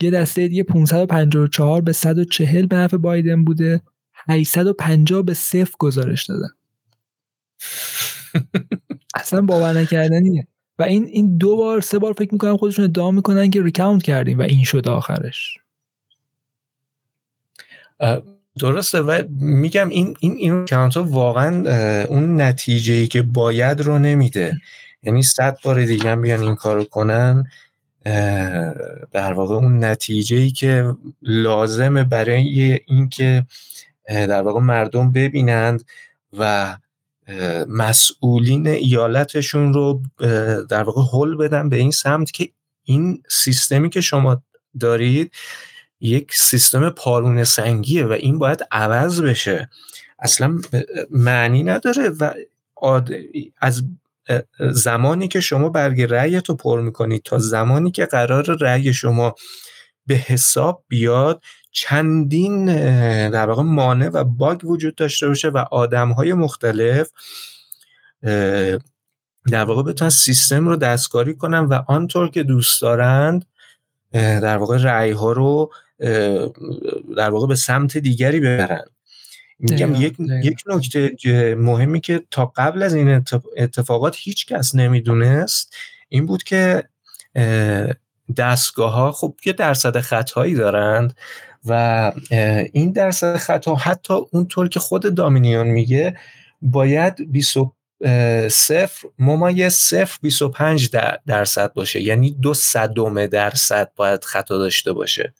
[0.00, 3.80] یه دسته دیگه 554 به 140 به نفع بایدن بوده.
[4.28, 6.48] 850 به صفر گزارش دادن.
[9.14, 10.46] اصلا باور نکردنیه
[10.78, 14.38] و این این دو بار سه بار فکر می‌کنم خودشون ادعا می‌کنن که ریکاونت کردیم
[14.38, 15.58] و این شد آخرش.
[18.58, 19.00] درسته.
[19.00, 24.56] و میگم این این این ها واقعا اون نتیجه ای که باید رو نمیده.
[25.02, 27.44] یعنی صد بار دیگه هم بیان این کارو کنن.
[29.12, 33.46] در واقع اون نتیجه ای که لازمه برای اینکه
[34.08, 35.84] در واقع مردم ببینند
[36.38, 36.76] و
[37.68, 40.02] مسئولین ایالتشون رو
[40.68, 42.48] در واقع حل بدن به این سمت که
[42.84, 44.42] این سیستمی که شما
[44.80, 45.32] دارید
[46.00, 49.70] یک سیستم پارون سنگیه و این باید عوض بشه.
[50.18, 50.60] اصلا
[51.10, 52.32] معنی نداره و
[53.58, 53.82] از
[54.58, 59.34] زمانی که شما برگ رأی تو پر می‌کنید تا زمانی که قرار رأی شما
[60.06, 62.66] به حساب بیاد چندین
[63.30, 67.10] در واقع مانع و باگ وجود داشته باشه و آدم های مختلف
[69.46, 73.44] در واقع بتونن سیستم رو دستکاری کنن و آنطور که دوست دارند
[74.12, 75.72] در واقع رأی ها رو
[77.16, 78.84] در واقع به سمت دیگری ببرن.
[79.58, 83.24] میگم یک یک نکته مهمی که تا قبل از این
[83.56, 85.74] اتفاقات هیچ کس نمی‌دونست
[86.08, 86.84] این بود که
[88.36, 91.16] دستگاه ها خب یه درصد خطایی دارند
[91.64, 92.12] و
[92.72, 96.16] این درصد خطا حتی اونطور که خود دامینیون میگه
[96.62, 97.56] باید 20
[98.48, 100.90] صفر ممایز صفر 25
[101.26, 102.00] درصد باشه.
[102.00, 105.34] یعنی دو صدم درصد باید خطا داشته باشه.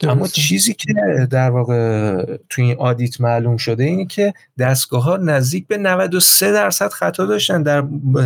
[0.00, 0.94] اما چیزی که
[1.30, 6.88] در واقع توی این آدیت معلوم شده اینه که دستگاه ها نزدیک به 93 درصد
[6.88, 7.84] خطا داشتن در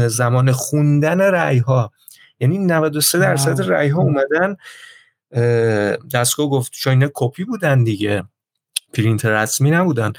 [0.08, 1.92] زمان خوندن رأی ها
[2.40, 4.56] یعنی 93 درصد رأی ها اومدن
[6.14, 8.24] دستگاه گفت چون اینا کپی بودن دیگه
[8.94, 10.12] پرینت رسمی نبودن.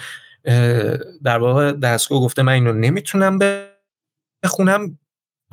[1.23, 3.39] در واقع دستگاه گفته من اینو نمی‌تونم
[4.43, 4.99] بخونم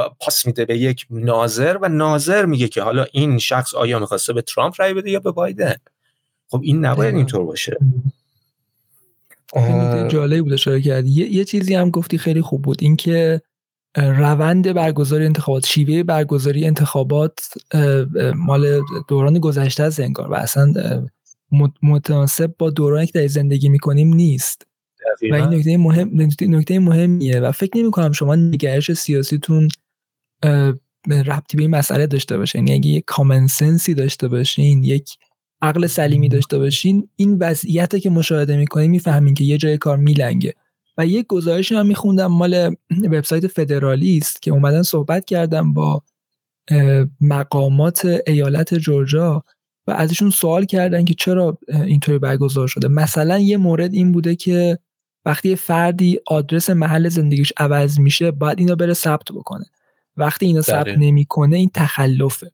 [0.09, 4.43] پاس میده به یک ناظر و ناظر میگه که حالا این شخص آیا می‌خواسته به
[4.43, 5.75] ترامپ رای بده یا به بایدن؟
[6.49, 7.77] خب این نباید اینطور باشه.
[10.09, 12.79] جالب بود اشاره کردی یه،, یه چیزی هم گفتی خیلی خوب بود.
[12.81, 13.41] اینکه
[13.97, 17.41] روند برگزاری انتخابات شیوه برگزاری انتخابات
[18.35, 20.75] مال دوران گذشته از انگار و اصلا
[21.83, 24.67] متناسب با دورانی که در زندگی می‌کنیم نیست.
[25.31, 29.69] و این نکته مهم نکته مهمیه و فکر نمی کنم شما نگرش سیاسیتون
[31.11, 32.59] ربطی به این مسئله داشته باشه.
[32.59, 35.19] یعنی اگه یک کامن سنسی داشته باشین یک
[35.63, 40.55] عقل سلیمی داشته باشین این وضعیت که مشاهده می‌کنین می‌فهمین که یه جای کار میلنگه.
[40.99, 46.03] و یک گزارشی هم میخوندم مال وبسایت فدرالیست که اومدن صحبت کردم با
[47.21, 49.45] مقامات ایالت جورجیا
[49.87, 52.89] و ازشون سوال کردن که چرا اینطوری برگزار شده.
[52.89, 54.79] مثلا یه مورد این بوده که
[55.25, 59.65] وقتی فردی آدرس محل زندگیش عوض میشه باید اینو بره ثبت بکنه.
[60.21, 62.53] وقتی اینو ثبت نمی‌کنه این تخلفه.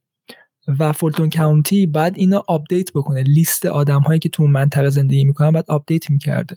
[0.78, 3.22] و Fulton County بعد اینو update بکنه.
[3.22, 6.56] لیست آدم هایی که تو اون منطقه زندگی می‌کنن بعد update می‌کرده.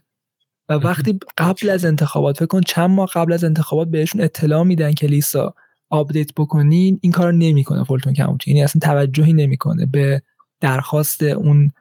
[0.70, 4.94] و وقتی قبل از انتخابات فکر کن چند ماه قبل از انتخابات بهشون اطلاع میدن
[4.94, 5.54] که لیستا
[5.90, 8.52] update بکنین این کار نمی‌کنه Fulton County.
[8.52, 10.22] یعنی اصلا توجهی نمی‌کنه به
[10.62, 11.72] درخواست اون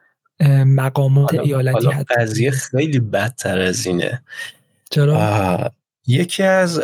[0.65, 4.21] مقامات ایالتی حالا قضیه خیلی بدتر از اینه.
[4.89, 5.71] چرا؟
[6.09, 6.79] یکی از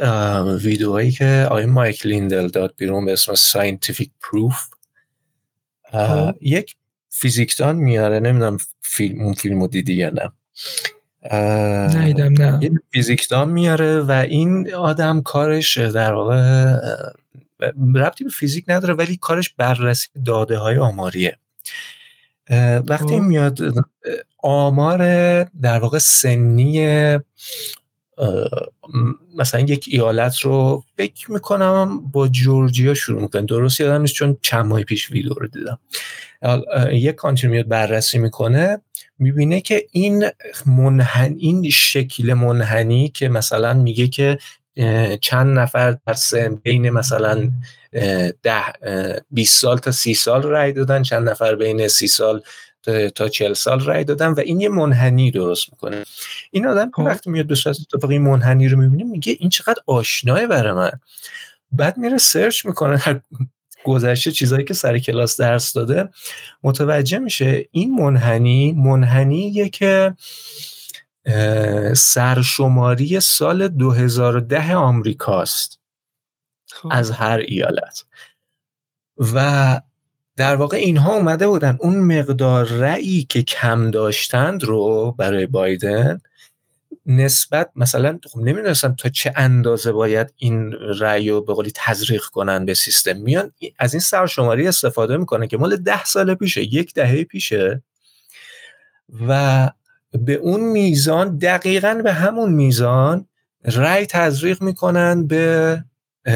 [0.64, 4.68] ویدیوهایی که آقای مایک لیندل داد بیرون به اسم Scientific Proof
[5.92, 6.36] خب.
[6.42, 6.76] یک
[7.10, 10.32] فیزیکدان میاره نمی‌دونم فیلم اون فیلم رو دیدی یا نه
[12.04, 16.76] ندیدم نه یه فیزیکدان میاره و این آدم کارش در واقع
[17.96, 21.38] ربطی به فیزیک نداره ولی کارش بررسی داده های آماریه
[22.88, 23.20] وقتی خب.
[23.20, 23.60] میاد
[24.44, 25.00] آمار
[25.44, 26.80] در واقع سنی
[29.36, 33.42] مثلا یک ایالت رو فکر می‌کنم با جورجیا شروع می‌کنه.
[33.42, 35.80] درست یادم نیست چون چند ماه پیش ویدیو رو دیدم.
[36.92, 38.82] یک کانتری میاد بررسی می‌کنه
[39.20, 40.26] می‌بینه که این
[40.66, 44.38] منحن این شکل منحنی که مثلا میگه که
[45.22, 47.52] چند نفر در سن بین مثلا
[48.44, 48.64] ده
[49.32, 52.42] 20 سال تا سی سال رای دادن چند نفر بین سی سال
[53.16, 56.04] تا 40 سال رأی دادن و این یه منحنی درست می‌کنه.
[56.52, 57.04] این آدم خب.
[57.04, 60.92] وقتی میاد به صورت اتفاقی منحنی رو می‌بینه میگه این چقدر آشناه برای من.
[61.72, 63.22] بعد میره سرچ می‌کنه در
[63.84, 66.10] گذشته چیزایی که سر کلاس درس داده.
[66.64, 70.16] متوجه میشه این منحنی منحنیه که
[71.94, 75.80] سرشماری سال 2010 آمریکاست.
[76.72, 76.90] خب.
[76.92, 78.06] از هر ایالت.
[79.34, 79.82] و
[80.38, 81.78] در واقع اینها اومده بودن.
[81.80, 86.20] اون مقدار رأیی که کم داشتند رو برای بایدن
[87.06, 92.66] نسبت مثلا خب نمی‌دونستم تا چه اندازه باید این رأی رو به قولی تزریق کنن
[92.66, 93.18] به سیستم.
[93.18, 97.84] میان از این سرشماری استفاده می‌کنن که مال ده سال پیشه یک دهه پیشه
[99.28, 99.70] و
[100.12, 103.28] به اون میزان دقیقا به همون میزان
[103.66, 105.84] رأی تزریق می‌کنن به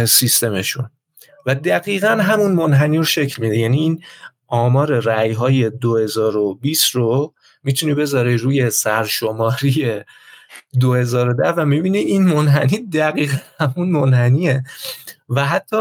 [0.08, 0.90] سیستمشون.
[1.46, 3.58] و دقیقا همون منحنی رو شکل میده.
[3.58, 4.04] یعنی این
[4.48, 7.34] آمار رأی های 2020 رو
[7.64, 10.02] می‌تونی بذاری روی سرشماری
[10.80, 14.64] 2010 و می‌بینی این منحنی دقیقا همون منحنیه.
[15.30, 15.78] و حتی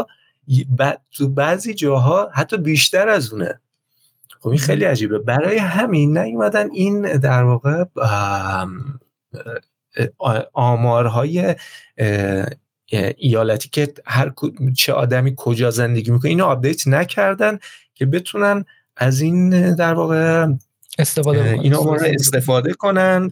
[1.17, 3.59] تو بعضی جاها حتی بیشتر از اونه.
[4.39, 5.19] خب این خیلی عجیبه.
[5.19, 7.83] برای همین نیومدن این در واقع
[10.53, 11.55] آمارهای
[13.17, 14.31] ایالتی که هر
[14.75, 17.59] چه آدمی کجا زندگی می‌کنه اینو آپدیت نکردن
[17.95, 18.65] که بتونن
[18.97, 20.47] از این در واقع
[20.99, 21.61] استفاده بکنید.
[21.61, 23.31] این آمار رو استفاده کنن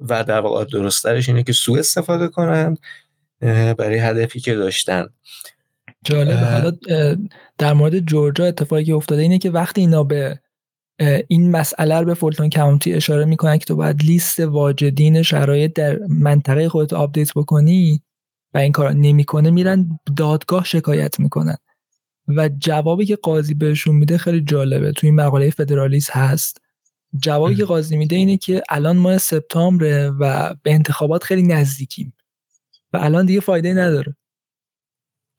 [0.00, 2.76] و در واقع درسترش اینه که سوء استفاده کنن
[3.78, 5.06] برای هدفی که داشتن
[6.04, 6.36] جالبه.
[6.36, 6.72] حالا
[7.58, 10.38] در مورد جورجیا اتفاقی که افتاده اینه که وقتی اینا به
[11.28, 15.98] این مسئله رو به Fulton County اشاره می‌کنن که تو باید لیست واجدین شرایط در
[16.08, 18.02] منطقه خودت update بکنی
[18.54, 21.56] و این کار نمی‌کنه میرن دادگاه شکایت می‌کنن.
[22.28, 24.92] و جوابی که قاضی بهشون میده خیلی جالبه.
[24.92, 26.60] توی این مقاله فدرالیست هست.
[27.22, 32.14] جوابی که قاضی میده اینه که الان ماه سپتامبره و به انتخابات خیلی نزدیکیم.
[32.92, 34.16] و الان دیگه فایده نداره.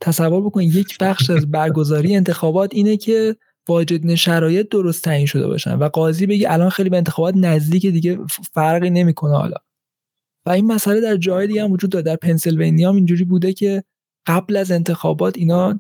[0.02, 3.36] تصور بکن یک بخش از برگزاری انتخابات اینه که
[3.68, 5.78] واجد شرایط درست تعیین شده باشن.
[5.78, 8.20] و قاضی بگه الان خیلی به انتخابات نزدیک دیگه
[8.54, 9.58] فرقی نمی‌کنه حالا.
[10.46, 12.04] و این مسئله در جای دیگه هم وجود داره.
[12.04, 13.84] در پنسیلوانیا هم اینجوری بوده که
[14.28, 15.80] قبل از انتخابات اینا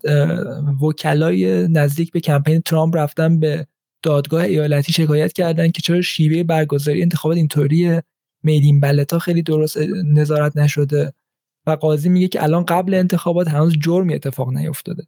[0.81, 3.67] وکلای نزدیک به کمپین ترامپ رفتن به
[4.03, 8.03] دادگاه ایالتی شکایت کردن که چرا شیوه برگزاری انتخابات اینطوریه.
[8.43, 11.13] میدین بلتا خیلی درست نظارت نشده.
[11.67, 15.03] و قاضی میگه که الان قبل انتخابات هنوز جرمی اتفاق نیفتاده.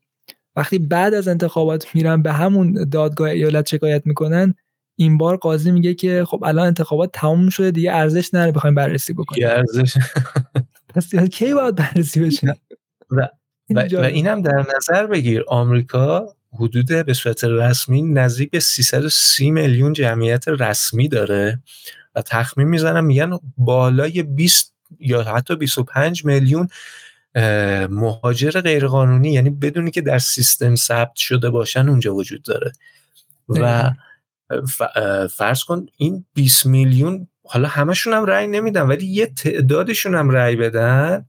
[0.55, 4.55] وقتی بعد از انتخابات میرن به همون دادگاه ایالت شکایت می‌کنن
[5.01, 9.13] این بار قاضی میگه که خب الان انتخابات تموم شده دیگه ارزش نداره بخوایم بررسی
[9.13, 9.47] بکنیم.
[9.47, 9.97] ارزش
[10.89, 12.55] پس کی باید بررسی بشه؟
[13.11, 13.29] و,
[13.69, 20.47] و, و اینم در نظر بگیر آمریکا حدود به صورت رسمی نزدیک 330 میلیون جمعیت
[20.47, 21.59] رسمی داره
[22.15, 26.67] و تخمین می‌زنم میگن بالای 20 یا حتی 25 میلیون
[27.89, 32.71] مهاجر غیرقانونی یعنی بدونی که در سیستم ثبت شده باشن اونجا وجود داره.
[33.49, 33.91] و
[35.29, 40.55] فرض کن این 20 میلیون حالا همشون هم رأی نمیدن ولی یه تعدادشون هم رأی
[40.55, 41.25] بدن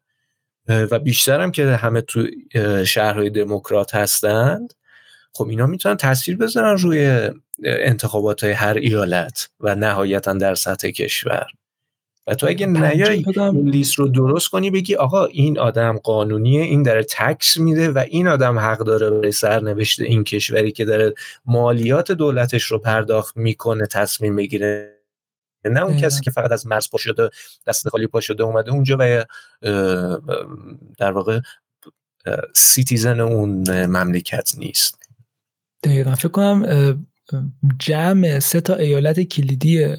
[0.68, 2.26] و بیشتر هم که همه تو
[2.84, 4.72] شهرهای دموکرات هستند
[5.32, 7.30] خب اینا می‌تونن تاثیر بذارن روی
[7.64, 11.46] انتخابات های هر ایالت و نهایتا در سطح کشور.
[12.26, 16.82] و تو اگه نیای این لیست رو درست کنی بگی آقا این آدم قانونیه این
[16.82, 21.14] داره تکس میده و این آدم حق داره برای سرنوشت این کشوری که داره
[21.44, 24.98] مالیات دولتش رو پرداخت می‌کنه تصمیم بگیره.
[25.64, 27.30] نه اون کسی که فقط از مرز پا شده
[27.66, 29.24] دست خالی پا شده اومده اونجا و
[30.98, 31.40] در واقع
[32.54, 34.98] citizen اون مملکت نیست.
[35.84, 36.14] دقیقا.
[36.14, 37.04] فکر کنم
[37.78, 39.96] جمع سه تا ایالت کلیدی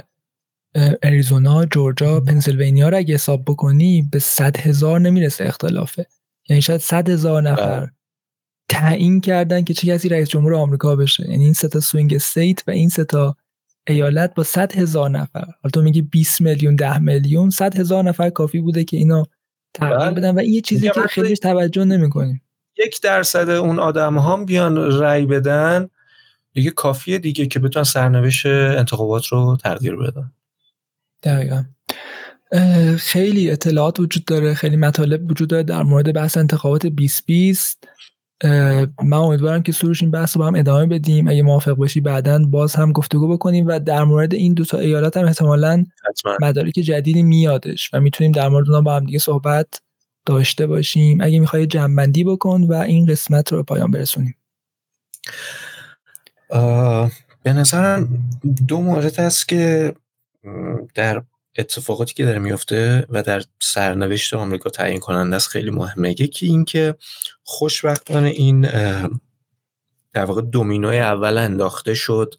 [1.03, 6.05] اریزونا، جورجیا، پنسیلوانیا رو اگه حساب بکنی به صد هزار نمی‌رسه اختلافه.
[6.49, 7.89] یعنی شاید صد هزار نفر
[8.69, 11.29] تعیین کردن که چه کسی رئیس جمهور آمریکا بشه.
[11.29, 13.35] یعنی این سه تا swing state و این سه تا
[13.87, 15.45] ایالت با صد هزار نفر.
[15.45, 19.23] حالا تو میگی 20 میلیون 10 میلیون صد هزار نفر کافی بوده که اینو
[19.73, 22.41] تغییر بدن و این یه چیزی که خیلی توجه نمی‌کنیم.
[22.77, 25.89] یک درصد اون آدم هم بیان رأی بدن
[26.53, 30.31] دیگه کافیه دیگه که بتونن سرنوشت انتخابات رو تغییر بدن.
[31.23, 31.63] دقیقا.
[32.97, 37.87] خیلی اطلاعات وجود داره خیلی مطالب وجود داره در مورد بحث انتخابات 2020
[39.03, 41.27] من امیدوارم که سروش این بحث رو با هم ادامه بدیم.
[41.27, 45.17] اگه موافق باشی بعدا باز هم گفتگو بکنیم و در مورد این دو تا ایالت
[45.17, 45.85] هم احتمالا
[46.41, 49.67] مدارک جدیدی میادش و می‌تونیم در مورد اونها با هم دیگه صحبت
[50.25, 51.21] داشته باشیم.
[51.21, 54.35] اگه می‌خوای جنبندی بکن و این قسمت رو به پایان برسونیم.
[57.43, 58.29] به نظرم
[58.67, 59.93] دو مورد هست که
[60.95, 61.23] در
[61.57, 66.11] اتفاقاتی که داره میفته و در سرنوشت آمریکا تعیین کننده است خیلی مهمه.
[66.11, 66.95] یکی این که
[67.43, 68.61] خوشبختانه این
[70.13, 72.35] در واقع دومینوی اول انداخته شد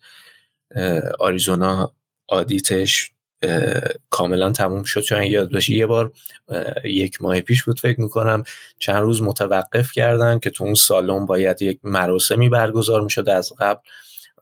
[1.19, 1.93] آریزونا
[2.29, 3.11] آدیتش
[4.11, 5.01] کاملا تموم شد.
[5.01, 6.13] چون یاد باشه یه بار
[6.85, 8.45] یک ماه پیش بود فکر می‌کنم
[8.79, 13.81] چند روز متوقف کردن که تو اون سالن باید یک مراسمی برگزار می‌شد از قبل.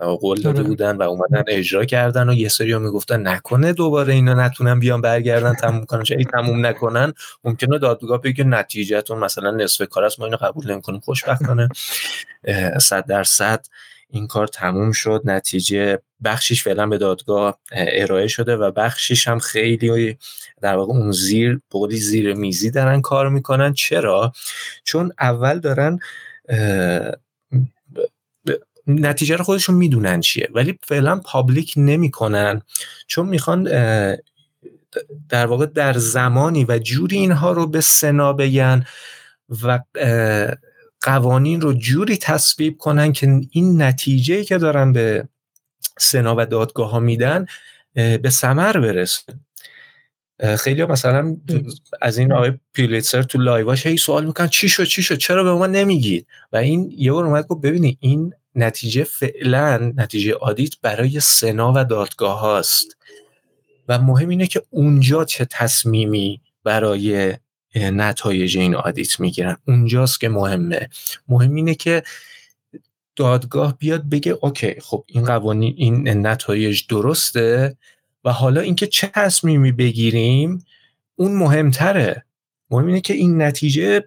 [0.03, 0.69] قول داده آره.
[0.69, 5.55] بودن و اومدن اجرا کردن و یه سری می‌گفتن نکنه دوباره اینا نتونن بیان برگردن
[5.55, 6.03] تموم کنن.
[6.03, 7.13] چه تموم نکنن
[7.45, 11.01] ممکنه دادگاه بگه نتیجهتون مثلا نصف کار است ما اینو قبول نمی‌کنیم.
[11.01, 11.69] خوشبختانه
[12.81, 13.67] 100 درصد
[14.11, 15.23] این کار تموم شد.
[15.25, 20.19] نتیجه بخشیش فعلا به دادگاه ارائه شده و بخشیش هم خیلی
[20.61, 23.73] در واقع اون زیر بقولی زیر میزی دارن کار می‌کنن.
[23.73, 24.33] چرا؟
[24.85, 25.99] چون اول دارن
[29.01, 30.49] نتیجه رو خودشون می‌دونن چیه.
[30.55, 32.63] ولی فعلا پابلیک نمی‌کنن.
[33.07, 33.65] چون می‌خوان
[35.29, 38.85] در واقع در زمانی و جوری اینها رو به سنا بگن
[39.63, 39.81] و
[41.01, 45.29] قوانین رو جوری تصویب کنن که این نتیجه که دارن به
[45.99, 47.47] سنا و دادگاه ها میدن
[47.95, 49.23] به سمر برسه.
[50.59, 51.37] خیلی ها مثلا
[52.03, 55.53] از این آقای پیلیتسر تو لایواش هی سوال می‌کنن چی شد چی شد چرا به
[55.53, 61.21] ما نمیگید؟ و این یه بار اومد گفت ببینید این نتیجه فعلا نتیجه آدیت برای
[61.21, 62.97] سنا و دادگاه هاست.
[63.89, 67.37] و مهم اینه که اونجا چه تصمیمی برای
[67.77, 69.57] نتایج این آدیت می‌گیرن.
[69.69, 70.89] اونجاست که مهمه.
[71.29, 72.03] مهم اینه که
[73.17, 77.77] دادگاه بیاد بگه اوکی خب این قوانین این نتایج درسته
[78.25, 80.65] و حالا اینکه چه تصمیمی بگیریم
[81.17, 82.25] اون مهمتره.
[82.71, 84.05] مهم اینه که این نتیجه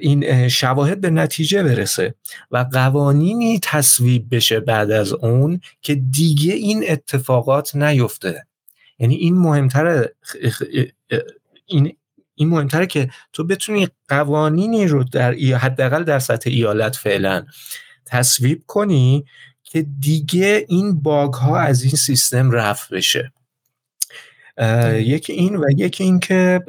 [0.00, 2.14] این شواهد به نتیجه برسه
[2.50, 8.46] و قوانینی تصویب بشه بعد از اون که دیگه این اتفاقات نیفته.
[8.98, 10.14] یعنی این مهمتره
[11.66, 11.96] این
[12.34, 17.46] این مهمتره که تو بتونی قوانینی رو در حداقل در سطح ایالت فعلا
[18.06, 19.24] تصویب کنی
[19.64, 23.32] که دیگه این باگ ها از این سیستم رفع بشه.
[24.94, 26.60] یکی این و یکی این که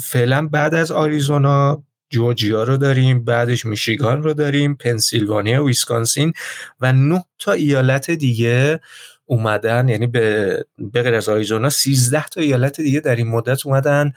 [0.00, 6.32] فعلا بعد از آریزونا جورجیا رو داریم بعدش میشیگان رو داریم پنسیلوانیا ویسکانسین
[6.80, 8.80] و نه تا ایالت دیگه
[9.26, 10.64] اومدن یعنی به
[10.94, 14.12] غیر از آریزونا 13 تا ایالت دیگه در این مدت اومدن.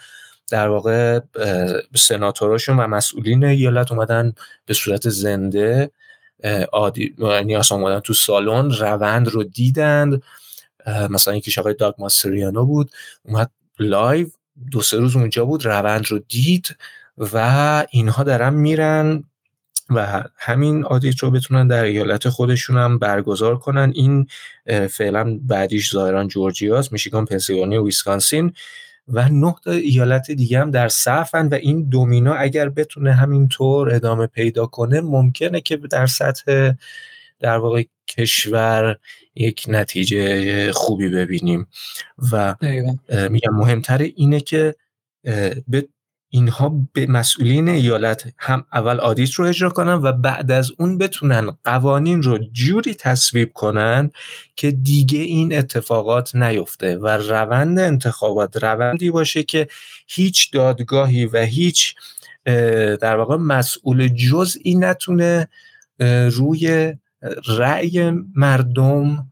[0.49, 1.19] در واقع
[1.95, 4.33] سناتوراشون و مسئولین ایالت اومدن
[4.65, 5.91] به صورت زنده.
[6.71, 10.23] عادی یعنی اصلا اومدن تو سالن روند رو دیدند.
[11.09, 12.91] مثلا یکیش آقای داگ ماستریانو بود.
[13.23, 14.27] اومد live
[14.71, 16.75] دو سه روز اونجا بود روند رو دید
[17.17, 19.23] و اینها دارن میرن
[19.89, 23.91] و همین آدیت رو بتونن در ایالت خودشون هم برگزار کنن.
[23.95, 24.27] این
[24.89, 28.53] فعلا بعدیش ظاهرا جورجیاست میشیگان پنسیلوانیا ویسکانسین
[29.07, 34.27] و نه تا ایالت دیگه هم در صفن و این دومینا اگر بتونه همینطور ادامه
[34.27, 36.71] پیدا کنه ممکنه که در سطح
[37.39, 38.97] در واقع کشور
[39.35, 41.67] یک نتیجه خوبی ببینیم.
[42.31, 42.55] و
[43.29, 44.75] میگم مهمتر اینه که
[45.67, 45.87] به
[46.33, 51.57] اینها به مسئولین ایالت هم اول آدیت رو اجرا کنن و بعد از اون بتونن
[51.63, 54.11] قوانین رو جوری تصویب کنن
[54.55, 59.67] که دیگه این اتفاقات نیفته و روند انتخابات روندی باشه که
[60.07, 61.95] هیچ دادگاهی و هیچ
[63.01, 65.47] در واقع مسئول جزئی نتونه
[66.31, 66.93] روی
[67.57, 69.31] رأی مردم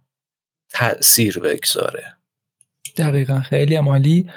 [0.69, 2.03] تاثیر بگذاره.
[2.97, 4.29] دقیقا خیلی عمالی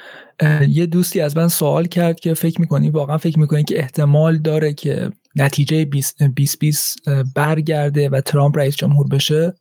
[0.69, 4.73] یه دوستی از من سوال کرد که فکر می‌کنی واقعا فکر می‌کنی که احتمال داره
[4.73, 6.99] که نتیجه 2020
[7.35, 9.55] برگرده و ترامپ رئیس جمهور بشه؟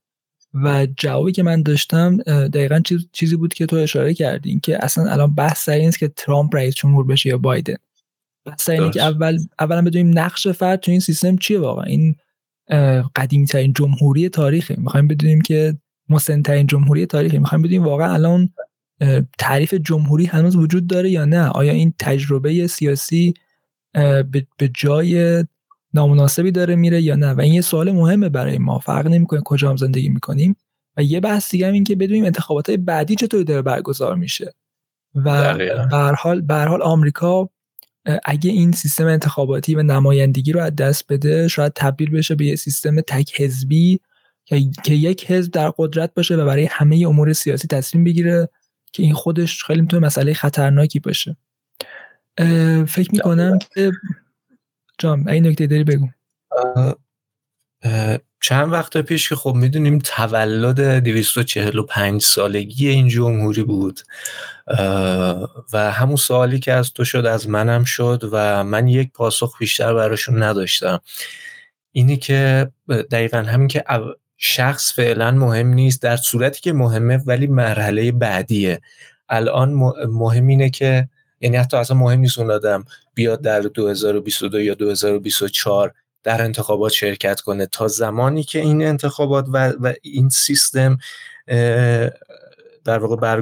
[0.53, 2.81] و جوابی که من داشتم دقیقا
[3.11, 6.75] چیزی بود که تو اشاره کردی که اصلا الان بحث سر اینست که ترامپ رئیس
[6.75, 7.75] جمهور بشه یا بایدن.
[8.45, 11.83] بحث اینه که اول اولا بدونیم نقش فرد تو این سیستم چیه واقعا.
[11.83, 12.15] این
[13.15, 14.75] قدیمی ترین جمهوری تاریخه.
[14.77, 15.77] می‌خوایم بدونیم که
[16.09, 17.39] مسن ترین جمهوری تاریخه.
[17.39, 18.49] می‌خوایم بدونیم واقعا الان
[19.39, 23.33] تعریف جمهوری هنوز وجود داره یا نه؟ آیا این تجربه سیاسی
[24.57, 25.43] به جای
[25.93, 28.79] نامناسبی داره میره یا نه؟ و این یه سوال مهمه برای ما.
[28.79, 30.55] فرق نمی‌کنه کجا هم زندگی می‌کنیم.
[30.97, 34.53] و یه بحث دیگه هم این که بدونیم انتخابات های بعدی چطوری داره برگزار میشه.
[35.15, 35.57] و
[36.41, 37.49] به حال آمریکا
[38.25, 42.55] اگه این سیستم انتخاباتی و نمایندگی رو از دست بده شاید تبدیل بشه به یه
[42.55, 43.99] سیستم تک حزبی
[44.83, 48.49] که یک حزب در قدرت باشه و برای همه امور سیاسی تصمیم بگیره
[48.93, 51.37] که این خودش خیلی می‌تونه مسئله خطرناکی باشه.
[52.87, 53.91] فکر می‌کنم که
[54.97, 56.07] جام این نکته داری بگو.
[58.41, 63.99] چند وقت پیش که خب می‌دونیم تولد 245 سالگی این جمهوری بود
[65.73, 69.93] و همون سوالی که از تو شد از منم شد و من یک پاسخ بیشتر
[69.93, 71.01] براشون نداشتم.
[71.91, 73.83] اینی که دقیقا همین که
[74.37, 78.81] شخص فعلا مهم نیست در صورتی که مهمه ولی مرحله بعدیه.
[79.29, 79.69] الان
[80.07, 81.09] مهم اینه که
[81.41, 87.41] یعنی حتی اصلا مهم نیست اون آدم بیاد در 2022 یا 2024 در انتخابات شرکت
[87.41, 87.65] کنه.
[87.65, 90.97] تا زمانی که این انتخابات و, و این سیستم
[92.85, 93.41] در واقع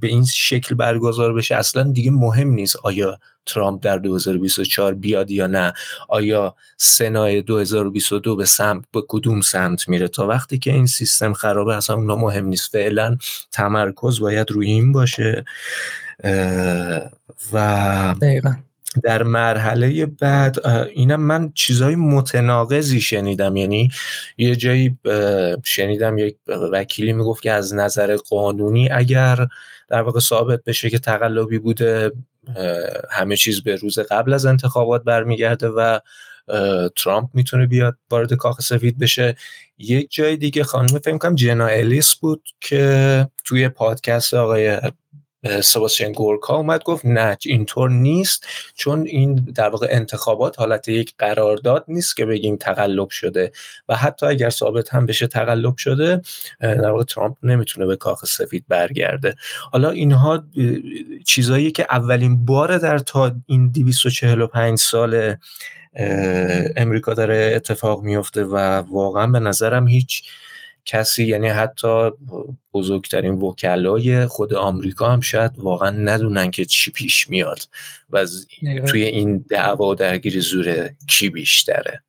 [0.00, 5.46] به این شکل برگزار بشه اصلا دیگه مهم نیست آیا ترامپ در 2024 بیاد یا
[5.46, 5.72] نه.
[6.08, 10.08] آیا سنای 2022 به سمت به کدوم سمت میره.
[10.08, 12.72] تا وقتی که این سیستم خرابه اصلا اونا مهم نیست.
[12.72, 13.16] فعلا
[13.52, 15.44] تمرکز باید روی این باشه.
[17.52, 18.69] و دقیقا.
[19.02, 23.56] در مرحله بعد اینم من چیزای متناقضی شنیدم.
[23.56, 23.90] یعنی
[24.38, 24.98] یه جایی
[25.64, 26.36] شنیدم یک
[26.72, 29.46] وکیلی می‌گفت که از نظر قانونی اگر
[29.88, 32.12] در واقع ثابت بشه که تقلبی بوده
[33.10, 35.98] همه چیز به روز قبل از انتخابات برمیگرده و
[36.96, 39.36] ترامپ می‌تونه بیاد وارد کاخ سفید بشه.
[39.78, 44.78] یک جای دیگه خانم فکر کنم جنا الیس بود که توی پادکست آقای
[45.62, 51.84] سباسیان گورکا اومد گفت نه اینطور نیست چون این در واقع انتخابات حالت یک قرارداد
[51.88, 53.52] نیست که بگیم تقلب شده
[53.88, 56.20] و حتی اگر ثابت هم بشه تقلب شده
[56.60, 59.34] در واقع ترامپ نمی‌تونه به کاخ سفید برگرده.
[59.72, 60.44] حالا اینها
[61.26, 65.34] چیزایی که اولین بار در تا این 245 سال
[66.76, 68.56] امریکا داره اتفاق میفته و
[68.90, 70.22] واقعا به نظرم هیچ
[70.84, 72.10] کسی یعنی حتی
[72.72, 77.60] بزرگترین وکلای خود آمریکا هم شاید واقعا ندونن که چی پیش میاد
[78.10, 78.26] و
[78.88, 82.02] توی این دعوا درگیر زور کی بیشتره.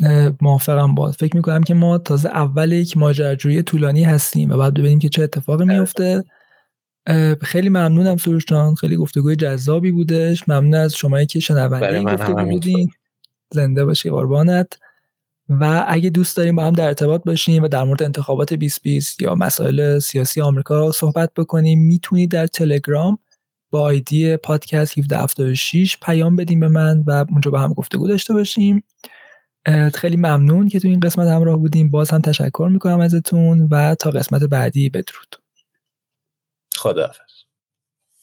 [0.40, 4.98] موافقم باز فکر می‌کنم که ما تازه اول یک ماجراجویی طولانی هستیم و بعد ببینیم
[4.98, 5.78] که چه اتفاقی بله.
[5.78, 6.24] میفته
[7.42, 8.74] خیلی ممنونم سروش جان.
[8.74, 10.48] خیلی گفتگوی جذابی بودش.
[10.48, 12.90] ممنون از شما که شنونده این گفتگو بودین.
[13.50, 14.78] زنده باشی قربانت.
[15.48, 19.34] و اگه دوست داریم با هم در ارتباط باشیم و در مورد انتخابات 2020 یا
[19.34, 23.18] مسائل سیاسی آمریکا صحبت بکنیم می‌تونید در تلگرام
[23.70, 28.84] با آیدی پادکست 1776 پیام بدیم به من و اونجا با هم گفتگو داشته باشیم.
[29.94, 31.90] خیلی ممنون که تو این قسمت همراه بودیم.
[31.90, 35.36] باز هم تشکر می‌کنم ازتون و تا قسمت بعدی بدرود.
[36.76, 37.27] خداحافظ.